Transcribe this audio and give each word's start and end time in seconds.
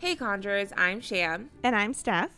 Hey 0.00 0.16
Conjurers, 0.16 0.72
I'm 0.78 1.02
Sham. 1.02 1.50
And 1.62 1.76
I'm 1.76 1.92
Steph. 1.92 2.30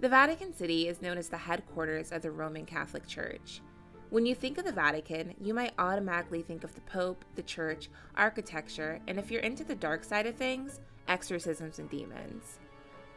The 0.00 0.08
Vatican 0.10 0.54
City 0.54 0.86
is 0.86 1.00
known 1.00 1.16
as 1.16 1.30
the 1.30 1.38
headquarters 1.38 2.12
of 2.12 2.20
the 2.20 2.30
Roman 2.30 2.66
Catholic 2.66 3.06
Church. 3.06 3.62
When 4.10 4.26
you 4.26 4.34
think 4.34 4.58
of 4.58 4.66
the 4.66 4.72
Vatican, 4.72 5.34
you 5.40 5.54
might 5.54 5.72
automatically 5.78 6.42
think 6.42 6.62
of 6.62 6.74
the 6.74 6.82
Pope, 6.82 7.24
the 7.34 7.42
Church, 7.42 7.88
architecture, 8.16 9.00
and 9.08 9.18
if 9.18 9.30
you're 9.30 9.40
into 9.40 9.64
the 9.64 9.74
dark 9.74 10.04
side 10.04 10.26
of 10.26 10.36
things, 10.36 10.80
exorcisms 11.08 11.78
and 11.78 11.88
demons. 11.88 12.58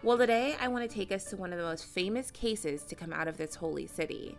Well, 0.02 0.18
today 0.18 0.55
I 0.61 0.70
want 0.70 0.89
to 0.89 0.95
take 0.95 1.11
us 1.11 1.25
to 1.25 1.36
one 1.36 1.52
of 1.52 1.59
the 1.59 1.66
most 1.66 1.84
famous 1.84 2.31
cases 2.31 2.84
to 2.84 2.95
come 2.95 3.11
out 3.11 3.27
of 3.27 3.36
this 3.36 3.55
holy 3.55 3.86
city. 3.86 4.38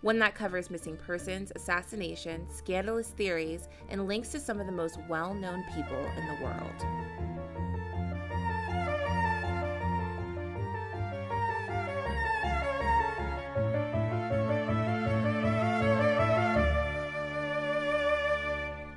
One 0.00 0.18
that 0.20 0.34
covers 0.34 0.70
missing 0.70 0.96
persons, 0.96 1.52
assassinations, 1.54 2.54
scandalous 2.54 3.08
theories, 3.08 3.68
and 3.90 4.08
links 4.08 4.30
to 4.30 4.40
some 4.40 4.60
of 4.60 4.66
the 4.66 4.72
most 4.72 4.98
well 5.10 5.34
known 5.34 5.62
people 5.74 6.06
in 6.16 6.26
the 6.26 6.42
world. 6.42 7.33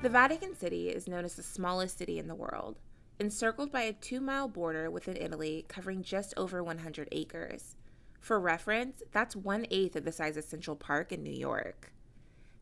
The 0.07 0.13
Vatican 0.13 0.55
City 0.55 0.87
is 0.87 1.05
known 1.05 1.25
as 1.25 1.35
the 1.35 1.43
smallest 1.43 1.97
city 1.97 2.17
in 2.17 2.29
the 2.29 2.33
world, 2.33 2.79
encircled 3.19 3.73
by 3.73 3.81
a 3.81 3.91
two 3.91 4.21
mile 4.21 4.47
border 4.47 4.89
within 4.89 5.17
Italy 5.17 5.65
covering 5.67 6.01
just 6.01 6.33
over 6.37 6.63
100 6.63 7.09
acres. 7.11 7.75
For 8.21 8.39
reference, 8.39 9.03
that's 9.11 9.35
one 9.35 9.67
eighth 9.69 9.97
of 9.97 10.05
the 10.05 10.13
size 10.13 10.37
of 10.37 10.45
Central 10.45 10.77
Park 10.77 11.11
in 11.11 11.23
New 11.23 11.33
York. 11.33 11.91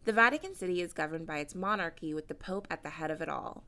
The 0.06 0.12
Vatican 0.12 0.56
City 0.56 0.82
is 0.82 0.92
governed 0.92 1.28
by 1.28 1.38
its 1.38 1.54
monarchy 1.54 2.16
with 2.16 2.30
the 2.30 2.34
Pope 2.34 2.68
at 2.72 2.82
the 2.82 2.90
head 2.90 3.12
of 3.12 3.22
it 3.22 3.30
all. 3.30 3.64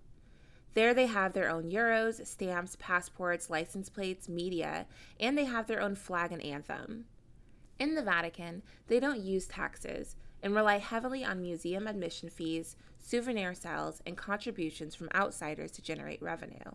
There 0.73 0.95
they 0.95 1.05
have 1.05 1.34
their 1.34 1.48
own 1.48 1.70
euros, 1.70 2.25
stamps, 2.25 2.78
passports, 2.80 3.48
license 3.48 3.89
plates, 3.89 4.28
media, 4.28 4.88
and 5.20 5.38
they 5.38 5.45
have 5.45 5.67
their 5.67 5.81
own 5.81 5.94
flag 5.94 6.31
and 6.31 6.41
anthem. 6.41 7.06
In 7.78 7.94
the 7.94 8.02
Vatican, 8.02 8.64
they 8.88 9.00
don't 9.00 9.19
use 9.19 9.45
taxes 9.45 10.16
and 10.41 10.56
rely 10.56 10.80
heavily 10.80 11.23
on 11.23 11.41
museum 11.41 11.88
admission 11.88 12.30
fees, 12.30 12.75
souvenir 13.08 13.53
sales, 13.53 14.02
and 14.05 14.17
contributions 14.17 14.94
from 14.94 15.08
outsiders 15.16 15.72
to 15.72 15.81
generate 15.81 16.22
revenue. 16.22 16.72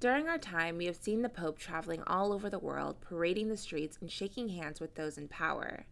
During 0.00 0.26
our 0.26 0.38
time, 0.38 0.78
we 0.78 0.86
have 0.86 0.96
seen 0.96 1.20
the 1.20 1.28
Pope 1.28 1.58
traveling 1.58 2.02
all 2.06 2.32
over 2.32 2.48
the 2.48 2.58
world, 2.58 3.02
parading 3.02 3.50
the 3.50 3.56
streets 3.56 3.98
and 4.00 4.10
shaking 4.10 4.48
hands 4.48 4.80
with 4.80 4.94
those 4.94 5.18
in 5.18 5.28
power. 5.28 5.84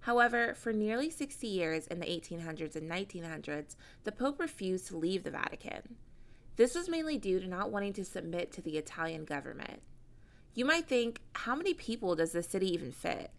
However, 0.00 0.54
for 0.54 0.72
nearly 0.72 1.10
60 1.10 1.46
years 1.46 1.86
in 1.86 1.98
the 1.98 2.06
1800s 2.06 2.76
and 2.76 2.90
1900s, 2.90 3.74
the 4.04 4.12
Pope 4.12 4.38
refused 4.38 4.86
to 4.88 4.98
leave 4.98 5.24
the 5.24 5.30
Vatican. 5.30 5.96
This 6.56 6.74
was 6.74 6.90
mainly 6.90 7.16
due 7.16 7.40
to 7.40 7.48
not 7.48 7.70
wanting 7.70 7.94
to 7.94 8.04
submit 8.04 8.52
to 8.52 8.60
the 8.60 8.76
Italian 8.76 9.24
government. 9.24 9.80
You 10.54 10.66
might 10.66 10.86
think, 10.86 11.22
how 11.34 11.54
many 11.54 11.72
people 11.72 12.16
does 12.16 12.32
the 12.32 12.42
city 12.42 12.70
even 12.72 12.92
fit? 12.92 13.30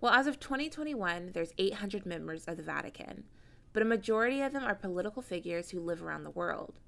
Well, 0.00 0.12
as 0.12 0.26
of 0.26 0.40
2021, 0.40 1.30
there's 1.34 1.52
800 1.56 2.04
members 2.04 2.46
of 2.46 2.56
the 2.56 2.62
Vatican, 2.64 3.24
but 3.74 3.82
a 3.82 3.84
majority 3.84 4.40
of 4.40 4.54
them 4.54 4.64
are 4.64 4.74
political 4.74 5.20
figures 5.20 5.68
who 5.68 5.80
live 5.80 6.02
around 6.02 6.24
the 6.24 6.30
world. 6.30 6.80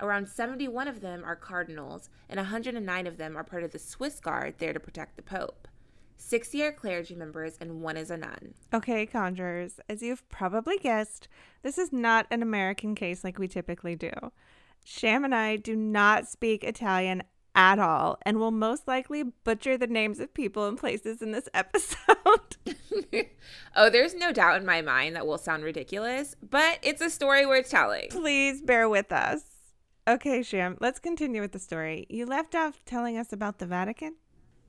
Around 0.00 0.28
71 0.28 0.88
of 0.88 1.00
them 1.00 1.24
are 1.24 1.36
cardinals, 1.36 2.08
and 2.30 2.38
109 2.38 3.06
of 3.06 3.18
them 3.18 3.36
are 3.36 3.44
part 3.44 3.64
of 3.64 3.72
the 3.72 3.78
Swiss 3.78 4.20
Guard 4.20 4.54
there 4.58 4.72
to 4.72 4.80
protect 4.80 5.16
the 5.16 5.22
Pope. 5.22 5.68
60 6.16 6.62
are 6.62 6.72
clergy 6.72 7.16
members, 7.16 7.58
and 7.60 7.82
one 7.82 7.96
is 7.96 8.10
a 8.10 8.16
nun. 8.16 8.54
Okay, 8.72 9.04
conjurers, 9.04 9.80
as 9.88 10.00
you've 10.00 10.28
probably 10.28 10.78
guessed, 10.78 11.28
this 11.62 11.76
is 11.76 11.92
not 11.92 12.26
an 12.30 12.42
American 12.42 12.94
case 12.94 13.24
like 13.24 13.38
we 13.38 13.48
typically 13.48 13.96
do. 13.96 14.12
Sham 14.84 15.24
and 15.24 15.34
I 15.34 15.56
do 15.56 15.74
not 15.74 16.28
speak 16.28 16.62
Italian 16.62 17.24
at 17.54 17.78
all 17.78 18.18
and 18.22 18.38
will 18.38 18.50
most 18.50 18.86
likely 18.86 19.22
butcher 19.22 19.76
the 19.76 19.86
names 19.86 20.20
of 20.20 20.32
people 20.32 20.66
and 20.66 20.78
places 20.78 21.22
in 21.22 21.32
this 21.32 21.48
episode. 21.54 22.56
oh, 23.76 23.90
there's 23.90 24.14
no 24.14 24.32
doubt 24.32 24.60
in 24.60 24.66
my 24.66 24.82
mind 24.82 25.16
that 25.16 25.26
we'll 25.26 25.38
sound 25.38 25.64
ridiculous, 25.64 26.36
but 26.48 26.78
it's 26.82 27.02
a 27.02 27.10
story 27.10 27.46
worth 27.46 27.68
telling. 27.68 28.08
Please 28.10 28.62
bear 28.62 28.88
with 28.88 29.12
us. 29.12 29.42
Okay, 30.06 30.42
Sham, 30.42 30.78
let's 30.80 30.98
continue 30.98 31.42
with 31.42 31.52
the 31.52 31.58
story. 31.58 32.06
You 32.08 32.24
left 32.24 32.54
off 32.54 32.80
telling 32.86 33.18
us 33.18 33.32
about 33.32 33.58
the 33.58 33.66
Vatican? 33.66 34.16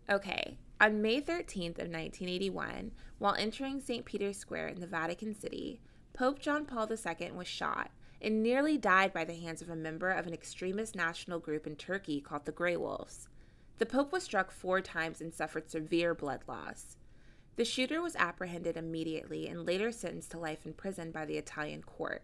Okay. 0.09 0.57
On 0.81 1.01
May 1.01 1.21
13th 1.21 1.77
of 1.77 1.87
1981, 1.87 2.91
while 3.19 3.35
entering 3.35 3.79
St. 3.79 4.03
Peter's 4.03 4.37
Square 4.37 4.69
in 4.69 4.79
the 4.81 4.87
Vatican 4.87 5.33
City, 5.33 5.81
Pope 6.13 6.39
John 6.39 6.65
Paul 6.65 6.89
II 6.89 7.31
was 7.31 7.47
shot 7.47 7.91
and 8.21 8.43
nearly 8.43 8.77
died 8.77 9.13
by 9.13 9.23
the 9.23 9.35
hands 9.35 9.61
of 9.61 9.69
a 9.69 9.75
member 9.75 10.11
of 10.11 10.27
an 10.27 10.33
extremist 10.33 10.95
national 10.95 11.39
group 11.39 11.65
in 11.65 11.75
Turkey 11.75 12.19
called 12.19 12.45
the 12.45 12.51
Grey 12.51 12.75
Wolves. 12.75 13.27
The 13.77 13.85
Pope 13.85 14.11
was 14.11 14.23
struck 14.23 14.51
four 14.51 14.81
times 14.81 15.21
and 15.21 15.33
suffered 15.33 15.71
severe 15.71 16.13
blood 16.13 16.41
loss. 16.47 16.97
The 17.55 17.65
shooter 17.65 18.01
was 18.01 18.15
apprehended 18.17 18.77
immediately 18.77 19.47
and 19.47 19.65
later 19.65 19.91
sentenced 19.91 20.31
to 20.31 20.39
life 20.39 20.65
in 20.65 20.73
prison 20.73 21.11
by 21.11 21.25
the 21.25 21.37
Italian 21.37 21.83
court. 21.83 22.23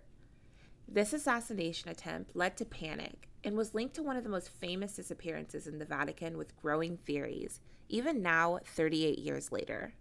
This 0.87 1.13
assassination 1.13 1.89
attempt 1.89 2.35
led 2.35 2.57
to 2.57 2.65
panic 2.65 3.29
and 3.43 3.55
was 3.55 3.73
linked 3.73 3.95
to 3.95 4.03
one 4.03 4.17
of 4.17 4.23
the 4.23 4.29
most 4.29 4.49
famous 4.49 4.95
disappearances 4.95 5.67
in 5.67 5.79
the 5.79 5.85
Vatican 5.85 6.37
with 6.37 6.55
growing 6.61 6.97
theories, 6.97 7.59
even 7.89 8.21
now, 8.21 8.59
38 8.65 9.19
years 9.19 9.51
later. 9.51 9.93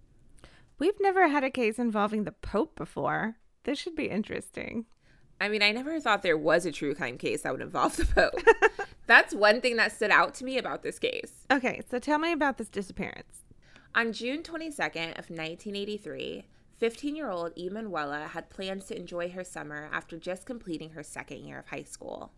We've 0.78 1.00
never 1.00 1.28
had 1.28 1.44
a 1.44 1.50
case 1.50 1.78
involving 1.78 2.25
the 2.25 2.32
Pope 2.32 2.75
before. 2.75 3.37
This 3.65 3.78
should 3.78 3.94
be 3.94 4.11
interesting. 4.11 4.87
I 5.41 5.49
mean, 5.49 5.62
I 5.62 5.72
never 5.72 6.00
thought 6.00 6.22
there 6.22 6.39
was 6.39 6.65
a 6.65 6.72
true 6.72 6.95
crime 6.95 7.19
case 7.19 7.43
that 7.43 7.53
would 7.53 7.61
involve 7.61 7.97
the 7.97 8.06
Pope. 8.06 8.87
That's 9.06 9.34
one 9.34 9.61
thing 9.61 9.77
that 9.77 9.93
stood 9.93 10.11
out 10.11 10.34
to 10.34 10.45
me 10.45 10.56
about 10.59 10.83
this 10.83 10.99
case. 10.99 11.45
Okay, 11.50 11.83
so 11.91 11.99
tell 11.99 12.19
me 12.19 12.33
about 12.33 12.56
this 12.56 12.69
disappearance. 12.69 13.43
On 13.94 14.12
June 14.12 14.43
22nd 14.43 15.19
of 15.19 15.31
1983, 15.31 16.47
15-year-old 16.81 17.53
Emanuela 17.56 18.28
had 18.28 18.50
plans 18.50 18.87
to 18.87 18.97
enjoy 18.97 19.31
her 19.31 19.44
summer 19.44 19.89
after 19.93 20.19
just 20.19 20.47
completing 20.47 20.91
her 20.91 21.03
second 21.03 21.44
year 21.44 21.59
of 21.59 21.69
high 21.69 21.84
school. 21.84 22.33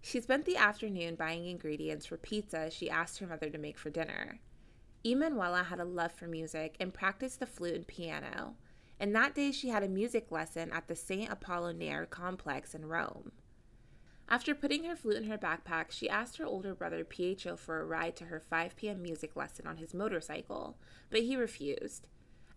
She 0.00 0.20
spent 0.20 0.44
the 0.44 0.56
afternoon 0.56 1.16
buying 1.16 1.46
ingredients 1.46 2.06
for 2.06 2.16
pizza 2.16 2.70
she 2.70 2.90
asked 2.90 3.18
her 3.18 3.26
mother 3.26 3.50
to 3.50 3.58
make 3.58 3.78
for 3.78 3.90
dinner. 3.90 4.40
Emanuela 5.04 5.62
had 5.64 5.80
a 5.80 5.84
love 5.84 6.12
for 6.12 6.26
music 6.26 6.76
and 6.80 6.92
practiced 6.92 7.40
the 7.40 7.46
flute 7.46 7.74
and 7.74 7.86
piano, 7.86 8.54
and 9.00 9.14
that 9.14 9.34
day 9.34 9.52
she 9.52 9.68
had 9.68 9.82
a 9.82 9.88
music 9.88 10.30
lesson 10.30 10.72
at 10.72 10.88
the 10.88 10.96
St. 10.96 11.30
Apollinaire 11.30 12.08
complex 12.08 12.74
in 12.74 12.86
Rome. 12.86 13.32
After 14.30 14.54
putting 14.54 14.84
her 14.84 14.94
flute 14.94 15.16
in 15.16 15.30
her 15.30 15.38
backpack, 15.38 15.90
she 15.90 16.08
asked 16.08 16.36
her 16.36 16.44
older 16.44 16.74
brother 16.74 17.02
Pietro 17.02 17.56
for 17.56 17.80
a 17.80 17.86
ride 17.86 18.14
to 18.16 18.24
her 18.24 18.38
5 18.38 18.76
p.m. 18.76 19.00
music 19.00 19.34
lesson 19.36 19.66
on 19.66 19.78
his 19.78 19.94
motorcycle, 19.94 20.76
but 21.10 21.22
he 21.22 21.34
refused. 21.34 22.06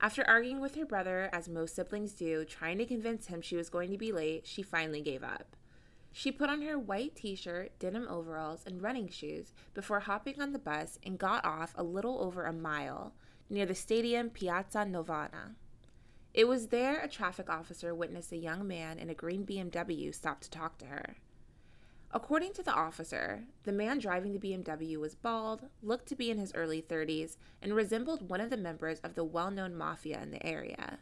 After 0.01 0.27
arguing 0.27 0.59
with 0.59 0.75
her 0.75 0.85
brother, 0.85 1.29
as 1.31 1.47
most 1.47 1.75
siblings 1.75 2.13
do, 2.13 2.43
trying 2.43 2.79
to 2.79 2.85
convince 2.85 3.27
him 3.27 3.41
she 3.41 3.55
was 3.55 3.69
going 3.69 3.91
to 3.91 3.97
be 3.97 4.11
late, 4.11 4.45
she 4.45 4.63
finally 4.63 5.01
gave 5.01 5.23
up. 5.23 5.55
She 6.11 6.31
put 6.31 6.49
on 6.49 6.61
her 6.63 6.77
white 6.77 7.15
t 7.15 7.35
shirt, 7.35 7.77
denim 7.79 8.07
overalls, 8.09 8.63
and 8.65 8.81
running 8.81 9.07
shoes 9.07 9.53
before 9.73 10.01
hopping 10.01 10.41
on 10.41 10.51
the 10.51 10.59
bus 10.59 10.99
and 11.05 11.17
got 11.17 11.45
off 11.45 11.73
a 11.77 11.83
little 11.83 12.21
over 12.21 12.43
a 12.43 12.51
mile 12.51 13.13
near 13.49 13.65
the 13.65 13.75
stadium 13.75 14.29
Piazza 14.29 14.79
Navona. 14.79 15.55
It 16.33 16.47
was 16.47 16.67
there 16.67 16.99
a 16.99 17.09
traffic 17.09 17.49
officer 17.49 17.93
witnessed 17.93 18.31
a 18.31 18.37
young 18.37 18.67
man 18.67 18.99
in 18.99 19.09
a 19.09 19.13
green 19.13 19.45
BMW 19.45 20.13
stop 20.15 20.39
to 20.41 20.49
talk 20.49 20.77
to 20.77 20.85
her. 20.85 21.17
According 22.13 22.53
to 22.53 22.63
the 22.63 22.73
officer, 22.73 23.43
the 23.63 23.71
man 23.71 23.99
driving 23.99 24.33
the 24.33 24.39
BMW 24.39 24.97
was 24.97 25.15
bald, 25.15 25.63
looked 25.81 26.07
to 26.07 26.15
be 26.15 26.29
in 26.29 26.37
his 26.37 26.53
early 26.53 26.81
30s, 26.81 27.37
and 27.61 27.73
resembled 27.73 28.29
one 28.29 28.41
of 28.41 28.49
the 28.49 28.57
members 28.57 28.99
of 28.99 29.15
the 29.15 29.23
well 29.23 29.51
known 29.51 29.75
mafia 29.75 30.21
in 30.21 30.31
the 30.31 30.45
area. 30.45 30.99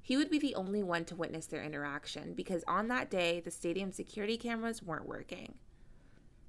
He 0.00 0.16
would 0.16 0.30
be 0.30 0.38
the 0.38 0.54
only 0.54 0.82
one 0.82 1.04
to 1.06 1.16
witness 1.16 1.46
their 1.46 1.62
interaction 1.62 2.34
because 2.34 2.64
on 2.66 2.88
that 2.88 3.10
day 3.10 3.40
the 3.40 3.50
stadium 3.50 3.92
security 3.92 4.36
cameras 4.36 4.82
weren't 4.82 5.08
working. 5.08 5.56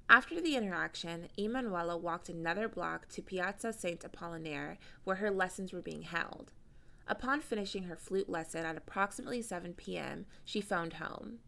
After 0.08 0.40
the 0.40 0.56
interaction, 0.56 1.28
Emanuela 1.38 1.96
walked 1.96 2.28
another 2.28 2.68
block 2.68 3.08
to 3.10 3.22
Piazza 3.22 3.72
St. 3.72 4.00
Apollinaire 4.00 4.78
where 5.04 5.16
her 5.16 5.30
lessons 5.30 5.72
were 5.72 5.82
being 5.82 6.02
held. 6.02 6.52
Upon 7.10 7.40
finishing 7.40 7.82
her 7.82 7.96
flute 7.96 8.28
lesson 8.28 8.64
at 8.64 8.76
approximately 8.76 9.42
7 9.42 9.74
p.m., 9.74 10.26
she 10.44 10.60
phoned 10.60 10.94
home. 10.94 11.40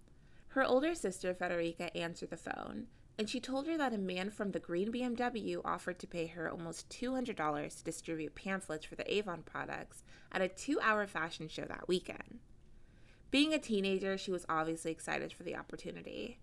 Her 0.48 0.64
older 0.64 0.92
sister, 0.92 1.32
Federica, 1.32 1.88
answered 1.94 2.30
the 2.30 2.36
phone, 2.36 2.88
and 3.16 3.30
she 3.30 3.38
told 3.38 3.68
her 3.68 3.78
that 3.78 3.94
a 3.94 3.98
man 3.98 4.30
from 4.30 4.50
the 4.50 4.58
green 4.58 4.92
BMW 4.92 5.60
offered 5.64 6.00
to 6.00 6.08
pay 6.08 6.26
her 6.26 6.50
almost 6.50 6.88
$200 6.88 7.78
to 7.78 7.84
distribute 7.84 8.34
pamphlets 8.34 8.84
for 8.84 8.96
the 8.96 9.14
Avon 9.14 9.44
products 9.44 10.02
at 10.32 10.42
a 10.42 10.48
two 10.48 10.80
hour 10.80 11.06
fashion 11.06 11.46
show 11.46 11.64
that 11.66 11.86
weekend. 11.86 12.40
Being 13.30 13.54
a 13.54 13.58
teenager, 13.58 14.18
she 14.18 14.32
was 14.32 14.44
obviously 14.48 14.90
excited 14.90 15.32
for 15.32 15.44
the 15.44 15.54
opportunity. 15.54 16.40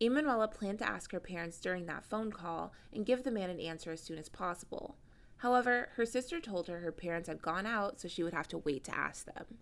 Emanuela 0.00 0.48
planned 0.48 0.80
to 0.80 0.88
ask 0.88 1.12
her 1.12 1.20
parents 1.20 1.60
during 1.60 1.86
that 1.86 2.04
phone 2.04 2.32
call 2.32 2.72
and 2.92 3.06
give 3.06 3.22
the 3.22 3.30
man 3.30 3.50
an 3.50 3.60
answer 3.60 3.92
as 3.92 4.02
soon 4.02 4.18
as 4.18 4.28
possible, 4.28 4.96
However, 5.38 5.88
her 5.94 6.04
sister 6.04 6.40
told 6.40 6.68
her 6.68 6.80
her 6.80 6.92
parents 6.92 7.28
had 7.28 7.42
gone 7.42 7.66
out, 7.66 8.00
so 8.00 8.08
she 8.08 8.22
would 8.22 8.34
have 8.34 8.48
to 8.48 8.58
wait 8.58 8.84
to 8.84 8.96
ask 8.96 9.24
them. 9.24 9.58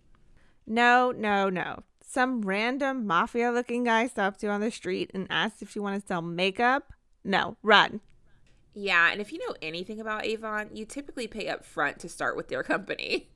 No, 0.65 1.11
no, 1.11 1.49
no. 1.49 1.83
Some 2.01 2.41
random 2.41 3.05
mafia 3.05 3.51
looking 3.51 3.83
guy 3.83 4.07
stopped 4.07 4.41
you 4.43 4.49
on 4.49 4.61
the 4.61 4.71
street 4.71 5.11
and 5.13 5.27
asked 5.29 5.61
if 5.61 5.75
you 5.75 5.83
want 5.83 6.01
to 6.01 6.07
sell 6.07 6.21
makeup? 6.21 6.93
No, 7.23 7.57
run. 7.61 8.01
Yeah, 8.73 9.11
and 9.11 9.21
if 9.21 9.31
you 9.31 9.39
know 9.39 9.55
anything 9.61 9.99
about 9.99 10.25
Avon, 10.25 10.69
you 10.73 10.85
typically 10.85 11.27
pay 11.27 11.47
up 11.47 11.65
front 11.65 11.99
to 11.99 12.09
start 12.09 12.35
with 12.35 12.47
their 12.47 12.63
company. 12.63 13.29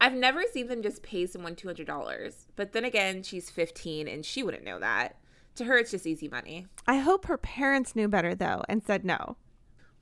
I've 0.00 0.14
never 0.14 0.42
seen 0.52 0.68
them 0.68 0.82
just 0.82 1.02
pay 1.02 1.26
someone 1.26 1.54
$200. 1.54 2.34
But 2.54 2.72
then 2.72 2.84
again, 2.84 3.22
she's 3.22 3.48
15 3.48 4.08
and 4.08 4.24
she 4.24 4.42
wouldn't 4.42 4.64
know 4.64 4.78
that. 4.78 5.16
To 5.56 5.64
her, 5.64 5.78
it's 5.78 5.90
just 5.90 6.06
easy 6.06 6.28
money. 6.28 6.66
I 6.86 6.98
hope 6.98 7.26
her 7.26 7.38
parents 7.38 7.96
knew 7.96 8.08
better, 8.08 8.34
though, 8.34 8.62
and 8.68 8.84
said 8.84 9.04
no. 9.04 9.36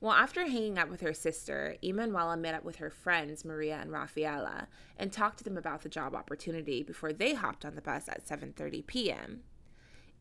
Well, 0.05 0.13
after 0.13 0.45
hanging 0.45 0.77
out 0.77 0.91
with 0.91 1.01
her 1.01 1.15
sister, 1.15 1.77
Emanuela 1.83 2.37
met 2.37 2.53
up 2.53 2.63
with 2.63 2.75
her 2.75 2.91
friends 2.91 3.43
Maria 3.43 3.79
and 3.81 3.91
Rafaela 3.91 4.67
and 4.99 5.11
talked 5.11 5.39
to 5.39 5.43
them 5.43 5.57
about 5.57 5.81
the 5.81 5.89
job 5.89 6.13
opportunity 6.13 6.83
before 6.83 7.11
they 7.11 7.33
hopped 7.33 7.65
on 7.65 7.73
the 7.73 7.81
bus 7.81 8.07
at 8.07 8.23
7:30 8.23 8.85
p.m. 8.85 9.41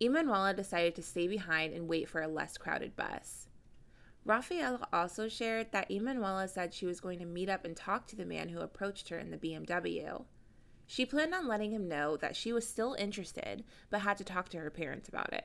Emanuela 0.01 0.55
decided 0.55 0.95
to 0.95 1.03
stay 1.03 1.29
behind 1.29 1.75
and 1.75 1.87
wait 1.87 2.09
for 2.09 2.23
a 2.23 2.29
less 2.29 2.57
crowded 2.57 2.97
bus. 2.97 3.49
Rafaela 4.25 4.89
also 4.91 5.29
shared 5.29 5.71
that 5.73 5.91
Emanuela 5.91 6.49
said 6.49 6.73
she 6.73 6.87
was 6.87 6.99
going 6.99 7.19
to 7.19 7.27
meet 7.27 7.51
up 7.51 7.67
and 7.67 7.77
talk 7.77 8.07
to 8.07 8.17
the 8.17 8.25
man 8.25 8.49
who 8.49 8.61
approached 8.61 9.11
her 9.11 9.19
in 9.19 9.31
the 9.31 9.37
BMW. 9.37 10.25
She 10.87 11.05
planned 11.05 11.35
on 11.35 11.47
letting 11.47 11.73
him 11.73 11.89
know 11.89 12.17
that 12.17 12.37
she 12.37 12.55
was 12.55 12.67
still 12.67 12.95
interested, 12.95 13.65
but 13.91 14.01
had 14.01 14.17
to 14.17 14.25
talk 14.25 14.49
to 14.49 14.59
her 14.61 14.71
parents 14.71 15.11
about 15.11 15.35
it. 15.35 15.45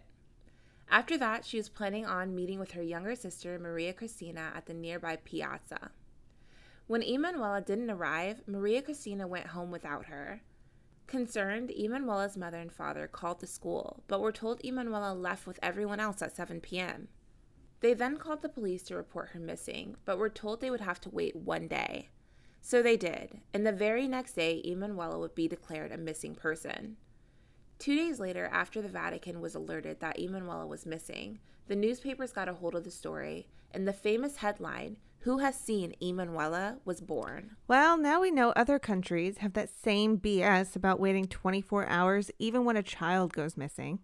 After 0.90 1.18
that, 1.20 1.46
she 1.46 1.58
was 1.58 1.70
planning 1.70 2.06
on 2.06 2.36
meeting 2.36 2.60
with 2.60 2.72
her 2.72 2.82
younger 2.82 3.16
sister, 3.16 3.60
Maria 3.60 3.94
Cristina, 3.94 4.52
at 4.56 4.66
the 4.66 4.74
nearby 4.74 5.18
piazza. 5.18 5.92
When 6.88 7.04
Emanuela 7.04 7.62
didn't 7.62 7.92
arrive, 7.92 8.42
Maria 8.48 8.82
Cristina 8.82 9.28
went 9.28 9.48
home 9.48 9.70
without 9.70 10.06
her. 10.06 10.42
Concerned, 11.06 11.72
Emanuela's 11.72 12.36
mother 12.36 12.58
and 12.58 12.72
father 12.72 13.08
called 13.08 13.40
the 13.40 13.48
school, 13.48 14.04
but 14.08 14.20
were 14.20 14.32
told 14.32 14.66
Emanuela 14.66 15.14
left 15.14 15.46
with 15.46 15.60
everyone 15.62 16.00
else 16.00 16.24
at 16.24 16.36
7 16.36 16.60
p.m. 16.62 17.08
They 17.82 17.94
then 17.94 18.18
called 18.18 18.42
the 18.42 18.50
police 18.50 18.84
to 18.84 18.96
report 18.96 19.30
her 19.30 19.40
missing, 19.40 19.96
but 20.06 20.18
were 20.18 20.30
told 20.30 20.60
they 20.60 20.72
would 20.72 20.82
have 20.82 21.00
to 21.02 21.10
wait 21.10 21.36
one 21.36 21.68
day. 21.68 22.10
So 22.62 22.82
they 22.82 22.98
did, 22.98 23.40
and 23.54 23.66
the 23.66 23.72
very 23.72 24.08
next 24.08 24.34
day, 24.34 24.62
Emanuela 24.66 25.20
would 25.20 25.36
be 25.36 25.48
declared 25.48 25.92
a 25.92 25.98
missing 25.98 26.36
person. 26.36 26.98
Two 27.80 27.96
days 27.96 28.20
later, 28.20 28.50
after 28.52 28.82
the 28.82 28.90
Vatican 28.90 29.40
was 29.40 29.56
alerted 29.56 30.02
that 30.02 30.20
Emanuela 30.20 30.68
was 30.68 30.86
missing, 30.86 31.40
the 31.70 31.78
newspapers 31.78 32.34
got 32.34 32.50
a 32.50 32.54
hold 32.54 32.76
of 32.76 32.84
the 32.84 32.92
story, 32.92 33.48
and 33.72 33.88
the 33.88 33.94
famous 33.94 34.36
headline, 34.36 34.98
Who 35.20 35.38
Has 35.38 35.58
Seen 35.58 35.96
Emanuela, 36.04 36.80
was 36.84 37.00
born. 37.00 37.56
Well, 37.70 37.98
now 37.98 38.20
we 38.20 38.32
know 38.32 38.50
other 38.50 38.80
countries 38.80 39.38
have 39.38 39.54
that 39.54 39.70
same 39.70 40.18
BS 40.18 40.76
about 40.76 41.00
waiting 41.00 41.26
24 41.26 41.88
hours 41.88 42.30
even 42.38 42.66
when 42.66 42.76
a 42.76 42.84
child 42.84 43.32
goes 43.32 43.56
missing. 43.56 44.00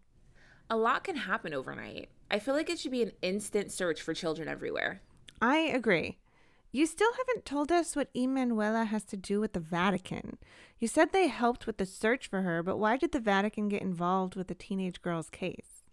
A 0.69 0.77
lot 0.77 1.03
can 1.03 1.17
happen 1.17 1.53
overnight. 1.53 2.07
I 2.31 2.39
feel 2.39 2.53
like 2.53 2.69
it 2.69 2.79
should 2.79 2.91
be 2.91 3.03
an 3.03 3.11
instant 3.21 3.73
search 3.73 4.01
for 4.01 4.13
children 4.13 4.47
everywhere. 4.47 5.01
I 5.41 5.57
agree. 5.57 6.17
You 6.75 6.85
still 6.85 7.13
haven't 7.13 7.45
told 7.45 7.71
us 7.71 7.95
what 7.95 8.09
Emanuela 8.13 8.83
has 8.83 9.05
to 9.05 9.15
do 9.15 9.39
with 9.39 9.53
the 9.53 9.61
Vatican. 9.61 10.37
You 10.77 10.89
said 10.89 11.13
they 11.13 11.29
helped 11.29 11.65
with 11.65 11.77
the 11.77 11.85
search 11.85 12.27
for 12.27 12.41
her, 12.41 12.61
but 12.61 12.75
why 12.75 12.97
did 12.97 13.13
the 13.13 13.21
Vatican 13.21 13.69
get 13.69 13.81
involved 13.81 14.35
with 14.35 14.49
the 14.49 14.55
teenage 14.55 15.01
girl's 15.01 15.29
case? 15.29 15.85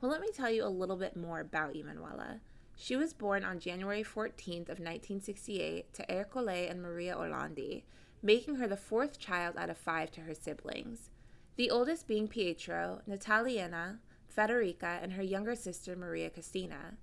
Well, 0.00 0.10
let 0.10 0.22
me 0.22 0.28
tell 0.32 0.50
you 0.50 0.64
a 0.64 0.68
little 0.72 0.96
bit 0.96 1.14
more 1.14 1.40
about 1.40 1.76
Emanuela. 1.76 2.40
She 2.74 2.96
was 2.96 3.12
born 3.12 3.44
on 3.44 3.60
January 3.60 4.02
14th 4.02 4.70
of 4.70 4.80
1968 4.80 5.92
to 5.92 6.06
Ercole 6.10 6.70
and 6.70 6.80
Maria 6.80 7.16
Orlandi, 7.16 7.82
making 8.22 8.54
her 8.54 8.66
the 8.66 8.78
fourth 8.78 9.18
child 9.18 9.58
out 9.58 9.68
of 9.68 9.76
five 9.76 10.10
to 10.12 10.22
her 10.22 10.34
siblings. 10.34 11.10
The 11.56 11.70
oldest 11.70 12.06
being 12.06 12.28
Pietro, 12.28 13.02
Nataliana, 13.06 13.98
Federica, 14.34 15.02
and 15.02 15.12
her 15.12 15.22
younger 15.22 15.54
sister 15.54 15.94
Maria 15.94 16.30
Cristina. 16.30 16.96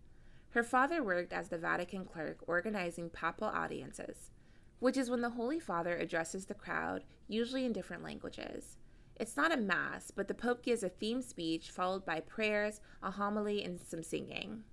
Her 0.51 0.63
father 0.63 1.03
worked 1.03 1.33
as 1.33 1.49
the 1.49 1.57
Vatican 1.57 2.05
clerk 2.05 2.37
organizing 2.47 3.09
papal 3.09 3.47
audiences, 3.47 4.31
which 4.79 4.97
is 4.97 5.09
when 5.09 5.21
the 5.21 5.31
Holy 5.31 5.59
Father 5.59 5.97
addresses 5.97 6.45
the 6.45 6.53
crowd, 6.53 7.03
usually 7.27 7.65
in 7.65 7.73
different 7.73 8.03
languages. 8.03 8.77
It's 9.19 9.35
not 9.35 9.51
a 9.51 9.57
mass, 9.57 10.11
but 10.11 10.27
the 10.27 10.33
Pope 10.33 10.63
gives 10.63 10.83
a 10.83 10.89
themed 10.89 11.23
speech 11.23 11.71
followed 11.71 12.05
by 12.05 12.19
prayers, 12.19 12.81
a 13.01 13.11
homily, 13.11 13.63
and 13.63 13.79
some 13.79 14.03
singing. 14.03 14.63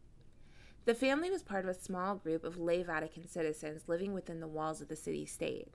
The 0.84 0.94
family 0.94 1.30
was 1.30 1.42
part 1.42 1.64
of 1.64 1.70
a 1.70 1.80
small 1.80 2.14
group 2.16 2.44
of 2.44 2.58
lay 2.58 2.82
Vatican 2.82 3.26
citizens 3.26 3.84
living 3.86 4.12
within 4.12 4.40
the 4.40 4.46
walls 4.46 4.82
of 4.82 4.88
the 4.88 4.96
city 4.96 5.24
state. 5.24 5.72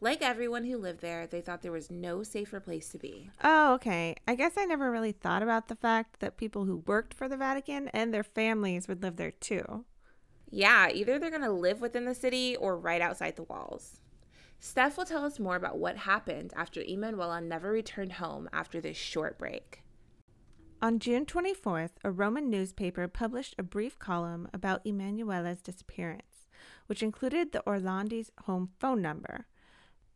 Like 0.00 0.22
everyone 0.22 0.64
who 0.64 0.78
lived 0.78 1.00
there, 1.00 1.26
they 1.26 1.40
thought 1.40 1.62
there 1.62 1.72
was 1.72 1.90
no 1.90 2.22
safer 2.22 2.60
place 2.60 2.88
to 2.90 2.98
be. 2.98 3.30
Oh, 3.42 3.74
okay. 3.74 4.14
I 4.28 4.36
guess 4.36 4.52
I 4.56 4.64
never 4.64 4.92
really 4.92 5.10
thought 5.10 5.42
about 5.42 5.66
the 5.66 5.74
fact 5.74 6.20
that 6.20 6.36
people 6.36 6.66
who 6.66 6.84
worked 6.86 7.12
for 7.12 7.28
the 7.28 7.36
Vatican 7.36 7.88
and 7.88 8.14
their 8.14 8.22
families 8.22 8.86
would 8.86 9.02
live 9.02 9.16
there 9.16 9.32
too. 9.32 9.84
Yeah, 10.50 10.88
either 10.88 11.18
they're 11.18 11.30
going 11.30 11.42
to 11.42 11.50
live 11.50 11.80
within 11.80 12.04
the 12.04 12.14
city 12.14 12.54
or 12.54 12.78
right 12.78 13.00
outside 13.00 13.34
the 13.34 13.42
walls. 13.42 14.00
Steph 14.60 14.96
will 14.96 15.04
tell 15.04 15.24
us 15.24 15.40
more 15.40 15.56
about 15.56 15.78
what 15.78 15.96
happened 15.98 16.52
after 16.56 16.80
Emanuela 16.80 17.40
never 17.40 17.70
returned 17.70 18.14
home 18.14 18.48
after 18.52 18.80
this 18.80 18.96
short 18.96 19.36
break. 19.36 19.82
On 20.80 21.00
June 21.00 21.26
24th, 21.26 21.90
a 22.04 22.10
Roman 22.10 22.48
newspaper 22.48 23.08
published 23.08 23.56
a 23.58 23.64
brief 23.64 23.98
column 23.98 24.48
about 24.54 24.86
Emanuela's 24.86 25.60
disappearance, 25.60 26.46
which 26.86 27.02
included 27.02 27.50
the 27.50 27.62
Orlandi's 27.66 28.30
home 28.44 28.70
phone 28.78 29.02
number. 29.02 29.46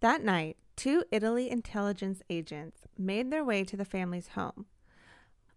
That 0.02 0.24
night, 0.24 0.56
two 0.74 1.04
Italy 1.12 1.48
intelligence 1.48 2.22
agents 2.28 2.80
made 2.98 3.30
their 3.30 3.44
way 3.44 3.62
to 3.62 3.76
the 3.76 3.84
family's 3.84 4.28
home. 4.28 4.66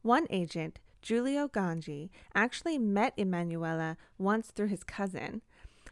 One 0.03 0.27
agent, 0.29 0.77
Giulio 1.01 1.47
Gangi, 1.47 2.11
actually 2.35 2.77
met 2.77 3.15
Emanuela 3.17 3.97
once 4.19 4.51
through 4.51 4.67
his 4.67 4.83
cousin. 4.83 5.41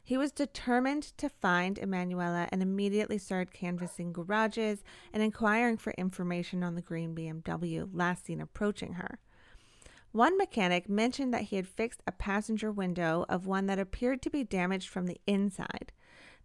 He 0.03 0.17
was 0.17 0.31
determined 0.31 1.01
to 1.17 1.29
find 1.29 1.79
Emanuela 1.79 2.47
and 2.51 2.61
immediately 2.61 3.17
started 3.17 3.55
canvassing 3.55 4.13
garages 4.13 4.83
and 5.11 5.23
inquiring 5.23 5.77
for 5.77 5.95
information 5.97 6.63
on 6.63 6.75
the 6.75 6.81
green 6.83 7.15
BMW 7.15 7.89
last 7.91 8.25
seen 8.25 8.39
approaching 8.39 8.93
her. 8.93 9.17
One 10.11 10.37
mechanic 10.37 10.87
mentioned 10.87 11.33
that 11.33 11.45
he 11.45 11.55
had 11.55 11.67
fixed 11.67 12.03
a 12.05 12.11
passenger 12.11 12.71
window 12.71 13.25
of 13.27 13.47
one 13.47 13.65
that 13.65 13.79
appeared 13.79 14.21
to 14.21 14.29
be 14.29 14.43
damaged 14.43 14.89
from 14.89 15.07
the 15.07 15.19
inside. 15.25 15.91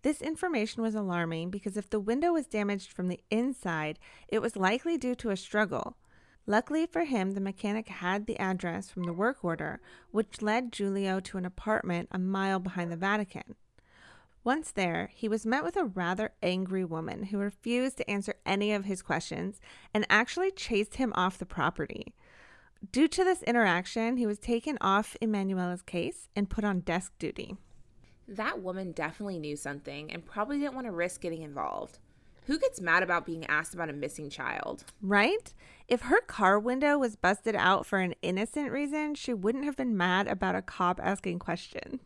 This 0.02 0.22
information 0.22 0.82
was 0.82 0.94
alarming 0.94 1.50
because 1.50 1.76
if 1.76 1.90
the 1.90 2.00
window 2.00 2.32
was 2.32 2.46
damaged 2.46 2.92
from 2.92 3.08
the 3.08 3.20
inside, 3.30 3.98
it 4.28 4.40
was 4.40 4.56
likely 4.56 4.96
due 4.96 5.14
to 5.16 5.30
a 5.30 5.36
struggle. 5.36 5.96
Luckily 6.46 6.86
for 6.86 7.04
him, 7.04 7.32
the 7.32 7.40
mechanic 7.40 7.88
had 7.88 8.26
the 8.26 8.38
address 8.38 8.88
from 8.88 9.02
the 9.04 9.12
work 9.12 9.44
order, 9.44 9.80
which 10.10 10.40
led 10.40 10.72
Giulio 10.72 11.20
to 11.20 11.36
an 11.36 11.44
apartment 11.44 12.08
a 12.10 12.18
mile 12.18 12.58
behind 12.58 12.90
the 12.90 12.96
Vatican. 12.96 13.54
Once 14.44 14.70
there, 14.70 15.10
he 15.14 15.28
was 15.28 15.44
met 15.44 15.62
with 15.62 15.76
a 15.76 15.84
rather 15.84 16.32
angry 16.42 16.84
woman 16.84 17.24
who 17.24 17.38
refused 17.38 17.98
to 17.98 18.10
answer 18.10 18.36
any 18.46 18.72
of 18.72 18.86
his 18.86 19.02
questions 19.02 19.60
and 19.92 20.06
actually 20.08 20.50
chased 20.50 20.94
him 20.94 21.12
off 21.16 21.36
the 21.36 21.44
property. 21.44 22.14
Due 22.92 23.08
to 23.08 23.24
this 23.24 23.42
interaction, 23.42 24.16
he 24.16 24.24
was 24.24 24.38
taken 24.38 24.78
off 24.80 25.16
Emanuela's 25.20 25.82
case 25.82 26.28
and 26.34 26.48
put 26.48 26.64
on 26.64 26.80
desk 26.80 27.12
duty. 27.18 27.56
That 28.28 28.60
woman 28.62 28.92
definitely 28.92 29.38
knew 29.38 29.56
something 29.56 30.12
and 30.12 30.24
probably 30.24 30.58
didn't 30.58 30.74
want 30.74 30.86
to 30.86 30.92
risk 30.92 31.22
getting 31.22 31.42
involved. 31.42 31.98
Who 32.44 32.58
gets 32.58 32.80
mad 32.80 33.02
about 33.02 33.26
being 33.26 33.46
asked 33.46 33.74
about 33.74 33.88
a 33.88 33.94
missing 33.94 34.28
child? 34.28 34.84
Right? 35.00 35.52
If 35.86 36.02
her 36.02 36.20
car 36.20 36.58
window 36.58 36.98
was 36.98 37.16
busted 37.16 37.56
out 37.56 37.86
for 37.86 38.00
an 38.00 38.14
innocent 38.20 38.70
reason, 38.70 39.14
she 39.14 39.32
wouldn't 39.32 39.64
have 39.64 39.76
been 39.76 39.96
mad 39.96 40.28
about 40.28 40.54
a 40.54 40.62
cop 40.62 41.00
asking 41.02 41.38
questions. 41.38 42.00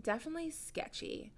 Definitely 0.00 0.50
sketchy. 0.50 1.32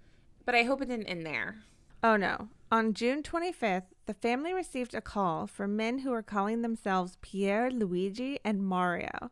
But 0.45 0.55
I 0.55 0.63
hope 0.63 0.81
it 0.81 0.89
didn't 0.89 1.07
end 1.07 1.25
there. 1.25 1.57
Oh 2.03 2.15
no. 2.15 2.49
On 2.71 2.93
June 2.93 3.21
25th, 3.21 3.85
the 4.07 4.13
family 4.13 4.53
received 4.53 4.95
a 4.95 5.01
call 5.01 5.45
from 5.45 5.75
men 5.75 5.99
who 5.99 6.09
were 6.09 6.23
calling 6.23 6.61
themselves 6.61 7.17
Pierre, 7.21 7.69
Luigi, 7.69 8.39
and 8.43 8.63
Mario. 8.63 9.31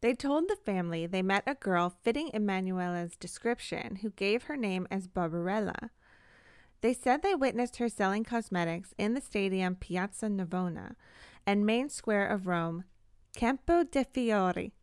They 0.00 0.14
told 0.14 0.48
the 0.48 0.56
family 0.56 1.06
they 1.06 1.22
met 1.22 1.42
a 1.46 1.54
girl 1.54 1.90
fitting 1.90 2.30
Emanuela's 2.32 3.16
description 3.16 3.96
who 3.96 4.10
gave 4.10 4.44
her 4.44 4.56
name 4.56 4.86
as 4.90 5.08
Barbarella. 5.08 5.90
They 6.80 6.94
said 6.94 7.22
they 7.22 7.34
witnessed 7.34 7.76
her 7.78 7.88
selling 7.88 8.22
cosmetics 8.22 8.94
in 8.96 9.14
the 9.14 9.20
stadium 9.20 9.74
Piazza 9.74 10.26
Navona 10.26 10.94
and 11.44 11.66
main 11.66 11.88
square 11.88 12.26
of 12.28 12.46
Rome, 12.46 12.84
Campo 13.34 13.82
de' 13.82 14.04
Fiori. 14.04 14.74